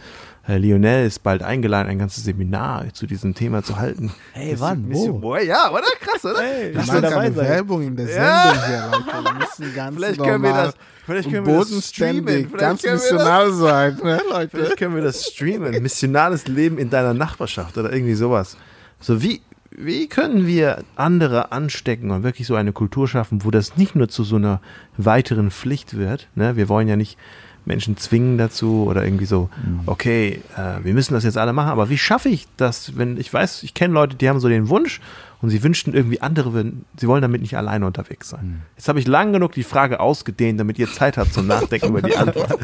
[0.48, 4.12] äh, Lionel ist bald eingeladen, ein ganzes Seminar zu diesem Thema zu halten.
[4.34, 4.86] Hey, wann?
[4.86, 4.88] Wo?
[4.90, 5.84] Mission- Boah, ja, oder?
[6.00, 6.42] Krass, oder?
[6.42, 7.48] Hey, lass mal dabei sein.
[7.48, 8.66] Werbung in der Sendung Ja.
[8.68, 9.24] hier, Leute.
[9.24, 10.74] Wir müssen ganz Vielleicht normal können wir das,
[11.06, 12.26] vielleicht können wir das streamen.
[12.28, 14.50] Vielleicht ganz können wir das missional sein, ne, Leute?
[14.58, 15.72] Vielleicht können wir das streamen.
[15.84, 18.58] Missionales Leben in deiner Nachbarschaft oder irgendwie sowas.
[19.00, 23.78] So wie, wie können wir andere anstecken und wirklich so eine Kultur schaffen, wo das
[23.78, 24.60] nicht nur zu so einer
[24.98, 26.28] weiteren Pflicht wird.
[26.34, 26.56] Ne?
[26.56, 27.18] Wir wollen ja nicht
[27.66, 29.50] Menschen zwingen dazu oder irgendwie so,
[29.86, 33.32] okay, äh, wir müssen das jetzt alle machen, aber wie schaffe ich das, wenn ich
[33.34, 35.00] weiß, ich kenne Leute, die haben so den Wunsch
[35.42, 38.64] und sie wünschten irgendwie andere, würden, sie wollen damit nicht alleine unterwegs sein.
[38.78, 42.02] Jetzt habe ich lang genug die Frage ausgedehnt, damit ihr Zeit habt zum Nachdenken über
[42.02, 42.58] die Antwort.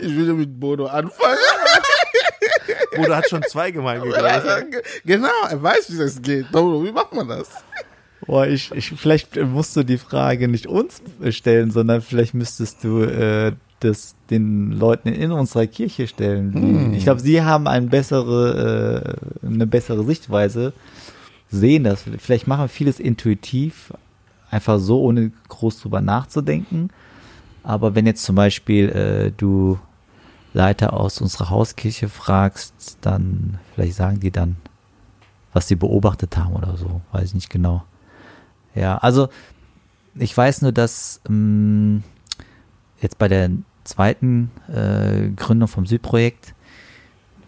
[0.00, 1.38] Ich will mit Bodo anfangen.
[2.94, 4.84] Bruder hat schon zwei Gemeinden gegründet.
[5.04, 6.50] genau, er weiß, wie das geht.
[6.50, 7.48] Bodo, wie macht man das?
[8.26, 13.02] Boah, ich, ich, vielleicht musst du die Frage nicht uns stellen, sondern vielleicht müsstest du
[13.02, 16.92] äh, das den Leuten in unserer Kirche stellen.
[16.92, 20.72] Die, Ich glaube, sie haben eine bessere, äh, eine bessere Sichtweise,
[21.50, 22.04] sehen das.
[22.18, 23.92] Vielleicht machen wir vieles intuitiv,
[24.50, 26.88] einfach so, ohne groß drüber nachzudenken.
[27.62, 29.78] Aber wenn jetzt zum Beispiel äh, du
[30.54, 34.56] Leiter aus unserer Hauskirche fragst, dann vielleicht sagen die dann,
[35.52, 37.84] was sie beobachtet haben oder so, weiß ich nicht genau.
[38.76, 39.28] Ja, also
[40.14, 42.02] ich weiß nur, dass ähm,
[43.00, 43.50] jetzt bei der
[43.84, 46.54] zweiten äh, Gründung vom Südprojekt,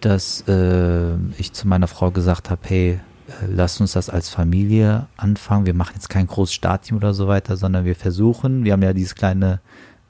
[0.00, 5.06] dass äh, ich zu meiner Frau gesagt habe, hey, äh, lass uns das als Familie
[5.16, 5.66] anfangen.
[5.66, 8.92] Wir machen jetzt kein großes Startteam oder so weiter, sondern wir versuchen, wir haben ja
[8.92, 9.60] dieses kleine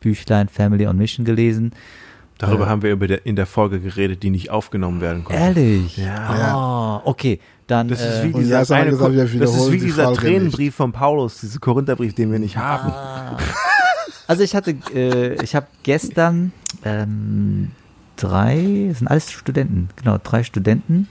[0.01, 1.73] Büchlein Family on Mission gelesen.
[2.39, 2.68] Darüber Äh.
[2.68, 5.41] haben wir der, in der Folge geredet, die nicht aufgenommen werden konnte.
[5.43, 5.97] Ehrlich?
[5.97, 6.14] Ja.
[6.16, 7.41] Ah, okay.
[7.66, 10.74] Dann, Das ist äh, wie dieser, haben eine, gesagt, das ist wie die dieser Tränenbrief
[10.76, 12.91] von Paulus, dieser Korintherbrief, den wir nicht haben.
[12.91, 13.36] Ah.
[14.26, 16.53] Also ich hatte, äh, ich habe gestern
[16.84, 17.70] ähm,
[18.16, 21.09] drei, es sind alles Studenten, genau, drei Studenten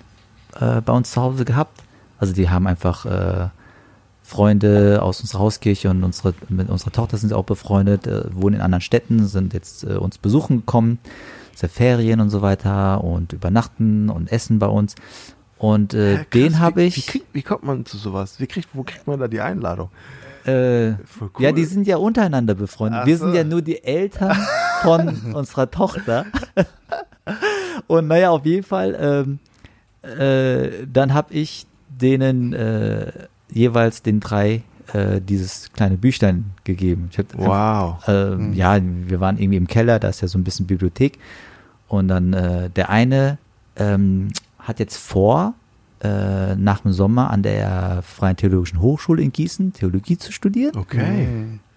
[0.60, 1.82] äh, bei uns zu Hause gehabt.
[2.20, 3.48] Also die haben einfach äh,
[4.28, 8.56] Freunde aus unserer Hauskirche und unsere, mit unserer Tochter sind sie auch befreundet, äh, wohnen
[8.56, 11.00] in anderen Städten, sind jetzt äh, uns besuchen gekommen,
[11.62, 14.96] ja Ferien und so weiter und übernachten und essen bei uns.
[15.58, 16.98] Und äh, Hä, krass, den habe ich.
[16.98, 18.42] Wie, krieg, wie kommt man zu sowas?
[18.42, 19.90] Wie kriegt, wo kriegt man da die Einladung?
[20.46, 21.30] Äh, cool.
[21.40, 23.00] Ja, die sind ja untereinander befreundet.
[23.04, 23.26] Ach Wir so.
[23.26, 24.38] sind ja nur die Eltern
[24.82, 26.26] von unserer Tochter.
[27.88, 29.26] Und naja, auf jeden Fall,
[30.06, 33.12] ähm, äh, dann habe ich denen äh,
[33.52, 37.10] jeweils den drei äh, dieses kleine Büchlein gegeben.
[37.12, 38.08] Ich hab Wow.
[38.08, 41.18] ähm, Ja, wir waren irgendwie im Keller, da ist ja so ein bisschen Bibliothek.
[41.88, 43.38] Und dann äh, der eine
[43.78, 44.30] ähm,
[44.60, 45.54] hat jetzt vor,
[46.04, 50.76] äh, nach dem Sommer an der Freien Theologischen Hochschule in Gießen Theologie zu studieren.
[50.78, 51.28] Okay.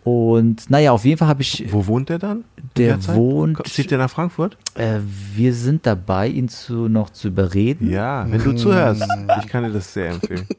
[0.02, 2.44] Und naja, auf jeden Fall habe ich, Wo wohnt der dann?
[2.76, 3.16] der Zeit?
[3.16, 4.56] wohnt, Zieht der nach Frankfurt?
[4.74, 4.98] äh,
[5.34, 7.90] wir sind dabei, ihn zu, noch zu überreden.
[7.90, 9.04] Ja, wenn du zuhörst.
[9.40, 10.46] Ich kann dir das sehr empfehlen.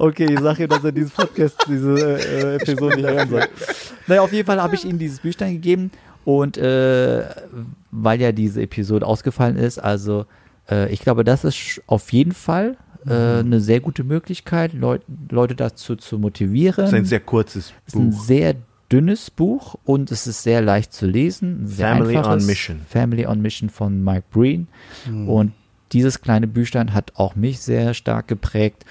[0.00, 3.42] Okay, ich sage ihm, dass er diesen Podcast, diese äh, Episode nicht hören soll.
[4.08, 5.90] Naja, auf jeden Fall habe ich ihm dieses Büchlein gegeben
[6.24, 7.24] und äh,
[7.92, 10.26] weil ja diese Episode ausgefallen ist, also
[10.70, 12.76] äh, ich glaube, das ist auf jeden Fall
[13.06, 16.76] äh, eine sehr gute Möglichkeit, Leut, Leute dazu zu motivieren.
[16.84, 18.20] Das ist ein sehr kurzes Es ist ein Buch.
[18.24, 18.54] sehr
[18.94, 21.66] dünnes Buch und es ist sehr leicht zu lesen.
[21.66, 22.46] Family on einfaches.
[22.46, 22.80] Mission.
[22.88, 24.68] Family on Mission von Mike Breen.
[25.26, 25.52] Und
[25.90, 28.84] dieses kleine Büchlein hat auch mich sehr stark geprägt.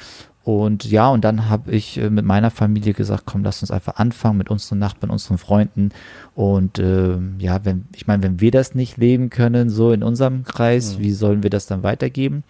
[0.44, 3.96] Und ja, und dann habe ich äh, mit meiner Familie gesagt, komm, lass uns einfach
[3.96, 5.92] anfangen mit unseren Nachbarn, unseren Freunden.
[6.36, 10.44] Und ähm, ja, wenn, ich meine, wenn wir das nicht leben können, so in unserem
[10.44, 12.44] Kreis, wie sollen wir das dann weitergeben?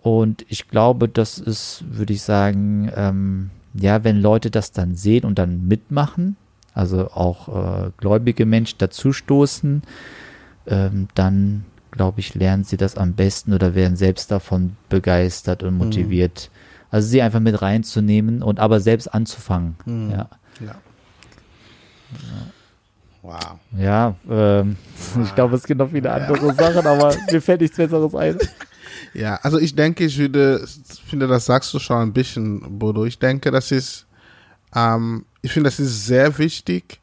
[0.00, 5.24] Und ich glaube, das ist, würde ich sagen, ähm, ja, wenn Leute das dann sehen
[5.24, 6.36] und dann mitmachen,
[6.74, 7.48] also auch
[7.86, 9.82] äh, gläubige Menschen dazustoßen,
[10.66, 15.74] ähm, dann glaube ich, lernen sie das am besten oder werden selbst davon begeistert und
[15.76, 16.50] motiviert.
[16.90, 19.76] Also sie einfach mit reinzunehmen und aber selbst anzufangen.
[20.10, 20.28] Ja,
[20.60, 20.74] Ja.
[23.22, 23.58] Wow.
[23.76, 24.76] ja ähm,
[25.22, 28.38] ich glaube, es gibt noch viele andere Sachen, aber mir fällt nichts Besseres ein.
[29.14, 30.66] Ja, also ich denke, ich würde,
[31.06, 33.04] finde, das sagst du schon ein bisschen, Bodo.
[33.04, 34.06] Ich denke, das ist,
[34.74, 37.00] ähm, ich finde, das ist sehr wichtig,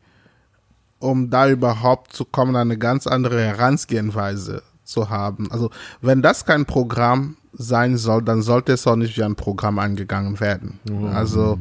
[1.00, 5.52] um da überhaupt zu kommen, eine ganz andere Herangehensweise zu haben.
[5.52, 5.70] Also,
[6.02, 10.40] wenn das kein Programm sein soll, dann sollte es auch nicht wie ein Programm angegangen
[10.40, 10.80] werden.
[11.14, 11.60] Also,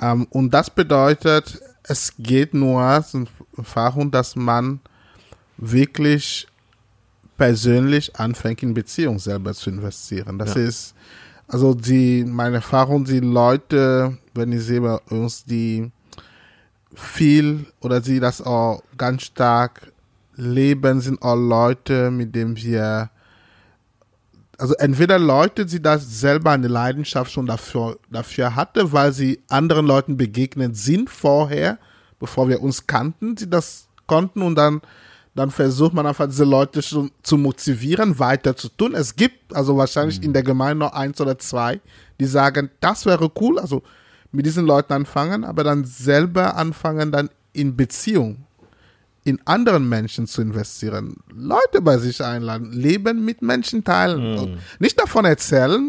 [0.00, 3.04] ähm, und das bedeutet, es geht nur,
[3.56, 4.80] Erfahrung, dass man
[5.56, 6.46] wirklich
[7.36, 10.38] persönlich anfängt, in Beziehung selber zu investieren.
[10.38, 10.62] Das Ja.
[10.62, 10.94] ist,
[11.48, 15.90] also die, meine Erfahrung, die Leute, wenn ich sehe bei uns, die
[16.94, 19.92] viel oder sie das auch ganz stark
[20.36, 23.10] leben, sind auch Leute, mit denen wir,
[24.58, 29.86] also entweder Leute, die das selber eine Leidenschaft schon dafür, dafür hatte, weil sie anderen
[29.86, 31.78] Leuten begegnet sind vorher,
[32.18, 34.80] bevor wir uns kannten, sie das konnten und dann,
[35.34, 38.94] dann versucht man einfach diese Leute schon zu motivieren, weiter zu tun.
[38.94, 41.80] Es gibt also wahrscheinlich in der Gemeinde noch eins oder zwei,
[42.20, 43.82] die sagen, das wäre cool, also
[44.34, 48.44] mit diesen Leuten anfangen, aber dann selber anfangen, dann in Beziehung
[49.26, 55.00] in anderen Menschen zu investieren, Leute bei sich einladen, Leben mit Menschen teilen, Und nicht
[55.00, 55.82] davon erzählen,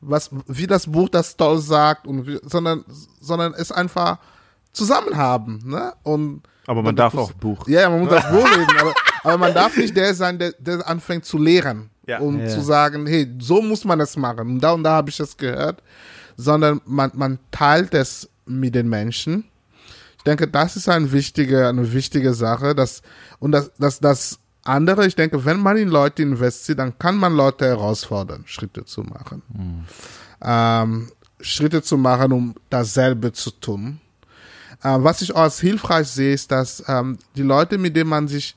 [0.00, 2.84] was wie das Buch das toll sagt, und wie, sondern
[3.20, 4.18] sondern es einfach
[4.72, 5.92] zusammen haben, ne?
[6.02, 7.66] Und Aber man darf auch Buch.
[7.68, 8.94] ja, ja, man muss das Buch lesen, aber,
[9.24, 12.20] aber man darf nicht der sein, der, der anfängt zu lehren Ja.
[12.20, 12.46] und Ja.
[12.48, 14.48] zu sagen, hey, so muss man es machen.
[14.48, 15.82] Und da und da habe ich es gehört,
[16.38, 19.44] sondern man, man teilt es mit den Menschen.
[20.16, 22.74] Ich denke, das ist ein wichtige, eine wichtige Sache.
[22.74, 23.02] Dass,
[23.40, 27.34] und das, das, das andere, ich denke, wenn man in Leute investiert, dann kann man
[27.34, 29.42] Leute herausfordern, Schritte zu machen.
[30.40, 31.08] Ähm,
[31.40, 34.00] Schritte zu machen, um dasselbe zu tun.
[34.84, 38.28] Ähm, was ich auch als hilfreich sehe, ist, dass ähm, die Leute, mit denen man
[38.28, 38.56] sich,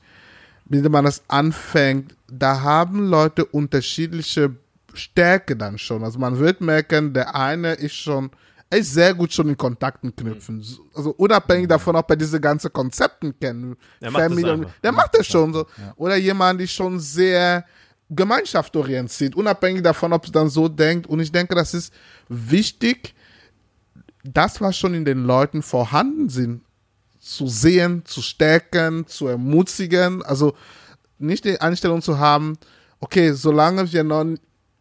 [0.66, 4.54] mit denen man das anfängt, da haben Leute unterschiedliche
[4.94, 6.04] Stärke dann schon.
[6.04, 8.30] Also man wird merken, der eine ist schon,
[8.70, 10.64] er ist sehr gut schon in Kontakten knüpfen.
[10.94, 13.76] Also unabhängig davon, ob er diese ganzen Konzepten kennt.
[14.00, 14.70] Der macht das einfach.
[14.82, 15.66] der macht das schon so.
[15.96, 17.64] Oder jemand ist schon sehr
[18.08, 21.06] gemeinschaftsorientiert, unabhängig davon, ob es dann so denkt.
[21.06, 21.92] Und ich denke, das ist
[22.28, 23.14] wichtig,
[24.24, 26.62] das, was schon in den Leuten vorhanden sind,
[27.18, 30.22] zu sehen, zu stärken, zu ermutigen.
[30.22, 30.54] Also
[31.18, 32.58] nicht die Einstellung zu haben,
[33.00, 34.24] okay, solange wir noch,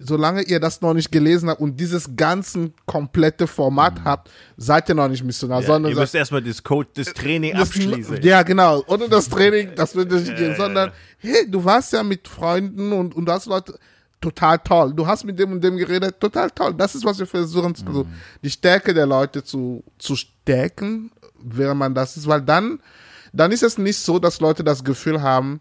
[0.03, 4.95] solange ihr das noch nicht gelesen habt und dieses ganzen komplette Format habt, seid ihr
[4.95, 5.63] noch nicht Missionar, Mhm.
[5.63, 8.21] Ja, sondern ihr müsst erstmal das, Code, das Training das- abschließen.
[8.21, 8.83] Ja, genau.
[8.87, 13.15] Ohne das Training, das würde nicht gehen, sondern, hey, du warst ja mit Freunden und,
[13.15, 13.77] und du hast Leute,
[14.19, 14.93] total toll.
[14.93, 16.73] Du hast mit dem und dem geredet, total toll.
[16.75, 17.87] Das ist, was wir versuchen, Mhm.
[17.87, 18.05] also
[18.43, 21.11] die Stärke der Leute zu, zu stärken,
[21.43, 22.79] während man das ist, weil dann,
[23.33, 25.59] dann ist es nicht so, dass Leute das Gefühl haben,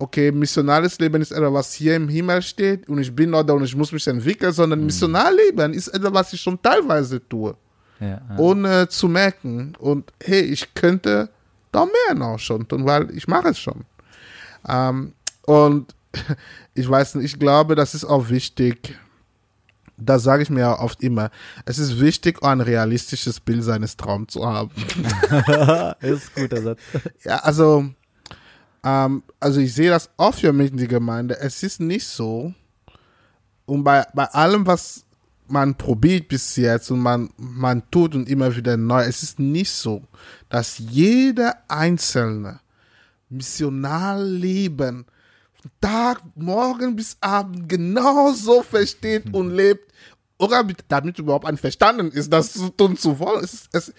[0.00, 3.62] okay, missionales Leben ist etwas, was hier im Himmel steht und ich bin dort und
[3.64, 4.54] ich muss mich entwickeln, Mhm.
[4.54, 7.54] sondern Missionarleben ist etwas, was ich schon teilweise tue
[8.00, 8.20] Ja, ja.
[8.38, 9.74] ohne zu merken.
[9.78, 11.28] Und hey, ich könnte
[11.70, 13.84] da mehr noch schon tun, weil ich mache es schon.
[14.68, 15.12] Ähm,
[15.46, 15.94] und
[16.74, 18.98] ich weiß nicht, ich glaube, das ist auch wichtig.
[20.02, 21.30] Das sage ich mir auch oft immer.
[21.66, 24.70] Es ist wichtig, ein realistisches Bild seines Traums zu haben.
[26.00, 26.80] ist ein guter Satz.
[27.22, 27.90] Ja, also,
[28.84, 31.38] ähm, also ich sehe das oft für mich in die Gemeinde.
[31.38, 32.54] Es ist nicht so.
[33.66, 35.04] Und bei, bei allem, was
[35.46, 39.70] man probiert bis jetzt und man, man tut und immer wieder neu, es ist nicht
[39.70, 40.02] so,
[40.48, 42.60] dass jeder Einzelne
[43.28, 45.06] Missionarleben
[45.60, 49.92] von Tag, morgen bis Abend genauso versteht und lebt,
[50.38, 53.44] oder mit, damit überhaupt einverstanden ist, das zu tun zu wollen.
[53.44, 53.92] Es es,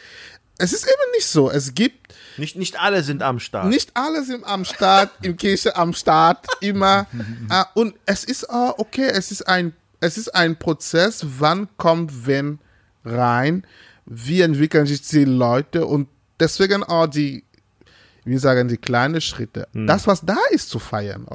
[0.57, 1.51] es ist eben nicht so.
[1.51, 3.67] Es gibt Nicht, nicht alle sind am Start.
[3.67, 7.07] nicht alle sind am Start, im Kirche am Start, immer.
[7.49, 12.25] Äh, und es ist auch okay, es ist ein, es ist ein Prozess, wann kommt
[12.25, 12.59] wenn
[13.05, 13.65] rein,
[14.05, 16.07] wie entwickeln sich die Leute und
[16.39, 17.43] deswegen auch die,
[18.25, 19.67] wie sagen, die kleinen Schritte.
[19.73, 21.25] Das, was da ist, zu feiern.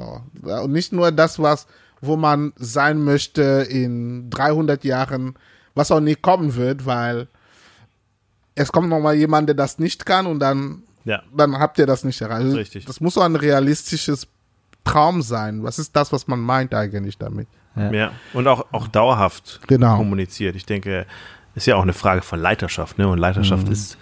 [0.45, 1.67] Ja, Und nicht nur das, was,
[2.01, 5.35] wo man sein möchte in 300 Jahren,
[5.75, 7.27] was auch nie kommen wird, weil
[8.55, 11.21] es kommt nochmal jemand, der das nicht kann und dann Ja.
[11.35, 12.45] dann habt ihr das nicht erreicht.
[12.45, 12.85] Also Richtig.
[12.85, 14.27] Das muss so ein realistisches
[14.83, 15.63] Traum sein.
[15.63, 17.47] Was ist das, was man meint eigentlich damit?
[17.75, 17.91] Ja.
[17.91, 19.97] Ja, und auch, auch dauerhaft Genau.
[19.97, 20.55] kommuniziert.
[20.55, 21.05] Ich denke,
[21.55, 23.07] ist ja auch eine Frage von Leiterschaft, ne?
[23.07, 23.97] Und Leiterschaft ist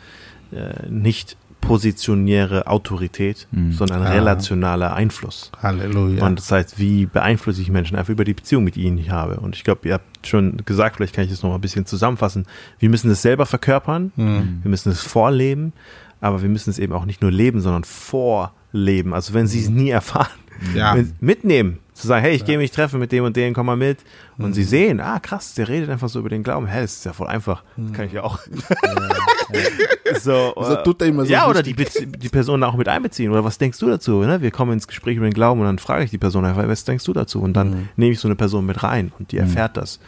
[0.52, 4.12] äh, nicht positionäre Autorität, sondern Ah.
[4.12, 5.52] relationaler Einfluss.
[5.62, 6.26] Halleluja.
[6.26, 9.10] Und das heißt, wie beeinflusse ich Menschen einfach über die Beziehung mit ihnen, die ich
[9.10, 9.38] habe.
[9.38, 11.86] Und ich glaube, ihr habt schon gesagt, vielleicht kann ich das noch mal ein bisschen
[11.86, 12.46] zusammenfassen.
[12.80, 15.74] Wir müssen es selber verkörpern, wir müssen es vorleben,
[16.26, 19.14] aber wir müssen es eben auch nicht nur leben, sondern vorleben.
[19.14, 20.28] Also wenn sie es nie erfahren,
[20.74, 20.96] Ja.
[21.20, 21.80] mitnehmen.
[21.94, 24.00] Zu sagen, hey, ich gehe mich treffen mit dem und dem, komm mal mit.
[24.38, 26.68] Und sie sehen, ah krass, der redet einfach so über den Glauben.
[26.68, 27.64] Hä, das ist ja voll einfach.
[27.78, 28.38] Das kann ich ja auch.
[30.20, 33.32] so, Wieso äh, tut er immer so ja, oder die, die Person auch mit einbeziehen.
[33.32, 34.20] Oder was denkst du dazu?
[34.24, 34.42] Ne?
[34.42, 36.84] Wir kommen ins Gespräch über den Glauben und dann frage ich die Person einfach, was
[36.84, 37.42] denkst du dazu?
[37.42, 37.90] Und dann Mhm.
[37.96, 40.00] nehme ich so eine Person mit rein und die erfährt das.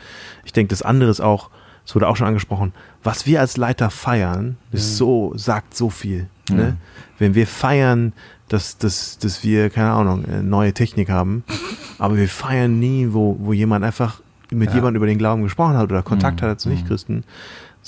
[0.46, 1.50] Ich denke, das andere ist auch
[1.88, 6.28] es wurde auch schon angesprochen, was wir als Leiter feiern, ist so, sagt so viel.
[6.52, 6.76] Ne?
[7.18, 8.12] Wenn wir feiern,
[8.50, 11.46] dass, dass, dass wir, keine Ahnung, äh, neue Technik haben,
[11.98, 14.20] aber wir feiern nie, wo, wo jemand einfach
[14.52, 17.24] mit jemandem über den Glauben gesprochen hat oder Kontakt hatte zu Nichtchristen.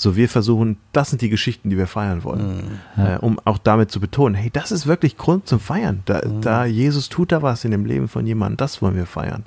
[0.00, 3.90] So, wir versuchen, das sind die Geschichten, die wir feiern wollen, äh, um auch damit
[3.90, 6.00] zu betonen, hey, das ist wirklich Grund zum Feiern.
[6.06, 9.44] Da, da Jesus tut da was in dem Leben von jemandem, das wollen wir feiern.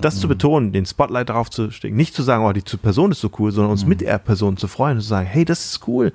[0.00, 3.20] Das zu betonen, den Spotlight darauf zu stecken, nicht zu sagen, oh, die Person ist
[3.20, 5.88] so cool, sondern uns mit der Person zu freuen und zu sagen, hey, das ist
[5.88, 6.12] cool.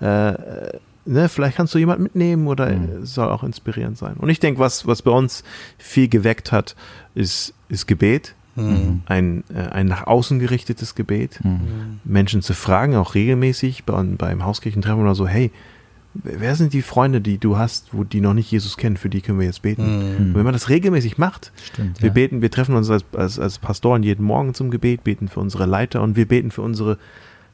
[0.00, 0.34] Äh,
[1.04, 4.14] ne, vielleicht kannst du jemanden mitnehmen oder äh, soll auch inspirierend sein.
[4.18, 5.42] Und ich denke, was, was bei uns
[5.76, 6.76] viel geweckt hat,
[7.16, 8.36] ist, ist Gebet.
[9.06, 11.40] Ein, äh, ein nach außen gerichtetes Gebet.
[12.04, 15.50] Menschen zu fragen, auch regelmäßig bei, beim Hauskirchentreffen oder so, hey,
[16.14, 19.20] wer sind die Freunde, die du hast, wo die noch nicht Jesus kennen, für die
[19.20, 19.82] können wir jetzt beten.
[19.82, 22.12] Und wenn man das regelmäßig macht, Stimmt, wir ja.
[22.12, 25.66] beten, wir treffen uns als, als, als Pastoren jeden Morgen zum Gebet, beten für unsere
[25.66, 26.98] Leiter und wir beten für unsere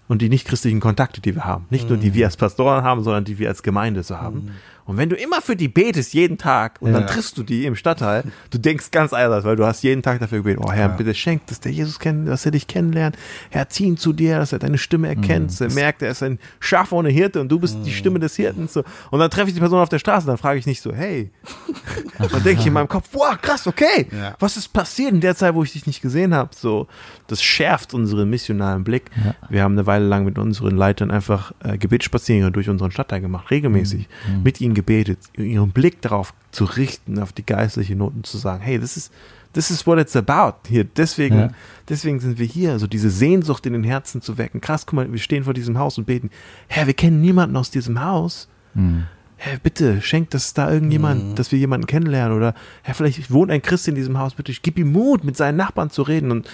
[0.06, 1.64] und die nichtchristlichen Kontakte, die wir haben.
[1.70, 4.50] Nicht nur die wir als Pastoren haben, sondern die wir als Gemeinde so haben.
[4.86, 7.06] Und wenn du immer für die betest, jeden Tag, und dann Ja.
[7.08, 10.38] triffst du die im Stadtteil, du denkst ganz anders, weil du hast jeden Tag dafür
[10.38, 13.16] gebetet, oh Herr, bitte schenk, dass der Jesus kennt, dass er dich kennenlernt.
[13.50, 16.22] Herr, zieh ihn zu dir, dass er deine Stimme erkennt, dass er merkt, er ist
[16.22, 18.68] ein Schaf ohne Hirte und du bist die Stimme des Hirten.
[18.68, 18.84] So.
[19.10, 21.30] Und dann treffe ich die Person auf der Straße, dann frage ich nicht so, hey.
[22.18, 24.06] dann denke ich in meinem Kopf, wow, krass, okay.
[24.12, 24.34] Ja.
[24.38, 26.50] Was ist passiert in der Zeit, wo ich dich nicht gesehen habe?
[26.54, 26.86] So,
[27.26, 29.10] das schärft unseren missionalen Blick.
[29.48, 33.50] Wir haben eine Weile lang mit unseren Leitern einfach äh, Gebetsspaziergänge durch unseren Stadtteil gemacht,
[33.50, 34.08] regelmäßig.
[34.42, 38.78] Mit ihnen gebetet, ihren Blick darauf zu richten, auf die geistliche Noten zu sagen, hey,
[38.78, 39.12] das ist,
[39.52, 40.84] this is what it's about hier.
[40.84, 41.48] Deswegen, Ja.
[41.88, 44.60] deswegen sind wir hier, so diese Sehnsucht in den Herzen zu wecken.
[44.60, 46.30] Krass, guck mal, wir stehen vor diesem Haus und beten,
[46.68, 48.48] Herr, wir kennen niemanden aus diesem Haus.
[48.74, 49.04] Mhm.
[49.36, 53.62] Herr, bitte, schenk, dass da irgendjemand, dass wir jemanden kennenlernen oder Herr, vielleicht wohnt ein
[53.62, 56.48] Christ in diesem Haus, bitte, gib ihm Mut, mit seinen Nachbarn zu reden und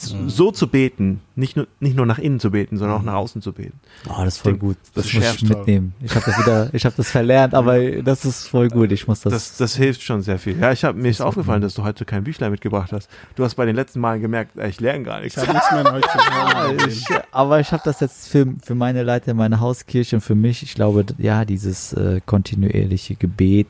[0.00, 3.42] so zu beten, nicht nur, nicht nur nach innen zu beten, sondern auch nach außen
[3.42, 3.78] zu beten.
[4.08, 4.76] Oh, das ist voll gut.
[4.94, 5.94] das Das, muss ich schärft mitnehmen.
[6.02, 8.92] Ich habe das wieder, ich habe das verlernt, aber das ist voll gut.
[8.92, 9.32] Ich muss das.
[9.32, 10.58] Das, das hilft schon sehr viel.
[10.58, 13.10] Ja, ich habe mir ist aufgefallen, dass du heute kein Büchlein mitgebracht hast.
[13.36, 15.36] Du hast bei den letzten Malen gemerkt, ich lerne gar nichts.
[15.36, 16.78] Ich habe nichts mehr sagen.
[16.88, 20.62] ich, aber ich habe das jetzt für, für meine Leiter, meine Hauskirche und für mich,
[20.62, 23.68] ich glaube, ja, dieses äh, kontinuierliche Gebet,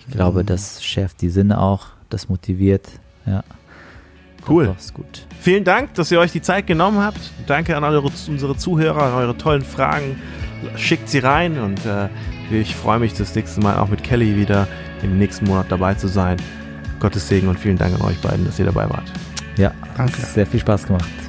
[0.00, 2.86] ich glaube, das schärft die Sinne auch, das motiviert.
[3.26, 3.42] Ja.
[4.48, 4.74] Cool.
[4.78, 5.26] Ist gut.
[5.40, 7.20] Vielen Dank, dass ihr euch die Zeit genommen habt.
[7.46, 10.20] Danke an eure, unsere Zuhörer, an eure tollen Fragen.
[10.76, 12.08] Schickt sie rein und äh,
[12.50, 14.66] ich freue mich, das nächste Mal auch mit Kelly wieder
[15.02, 16.36] im nächsten Monat dabei zu sein.
[17.00, 19.12] Gottes Segen und vielen Dank an euch beiden, dass ihr dabei wart.
[19.56, 20.20] Ja, Danke.
[20.22, 21.25] sehr viel Spaß gemacht.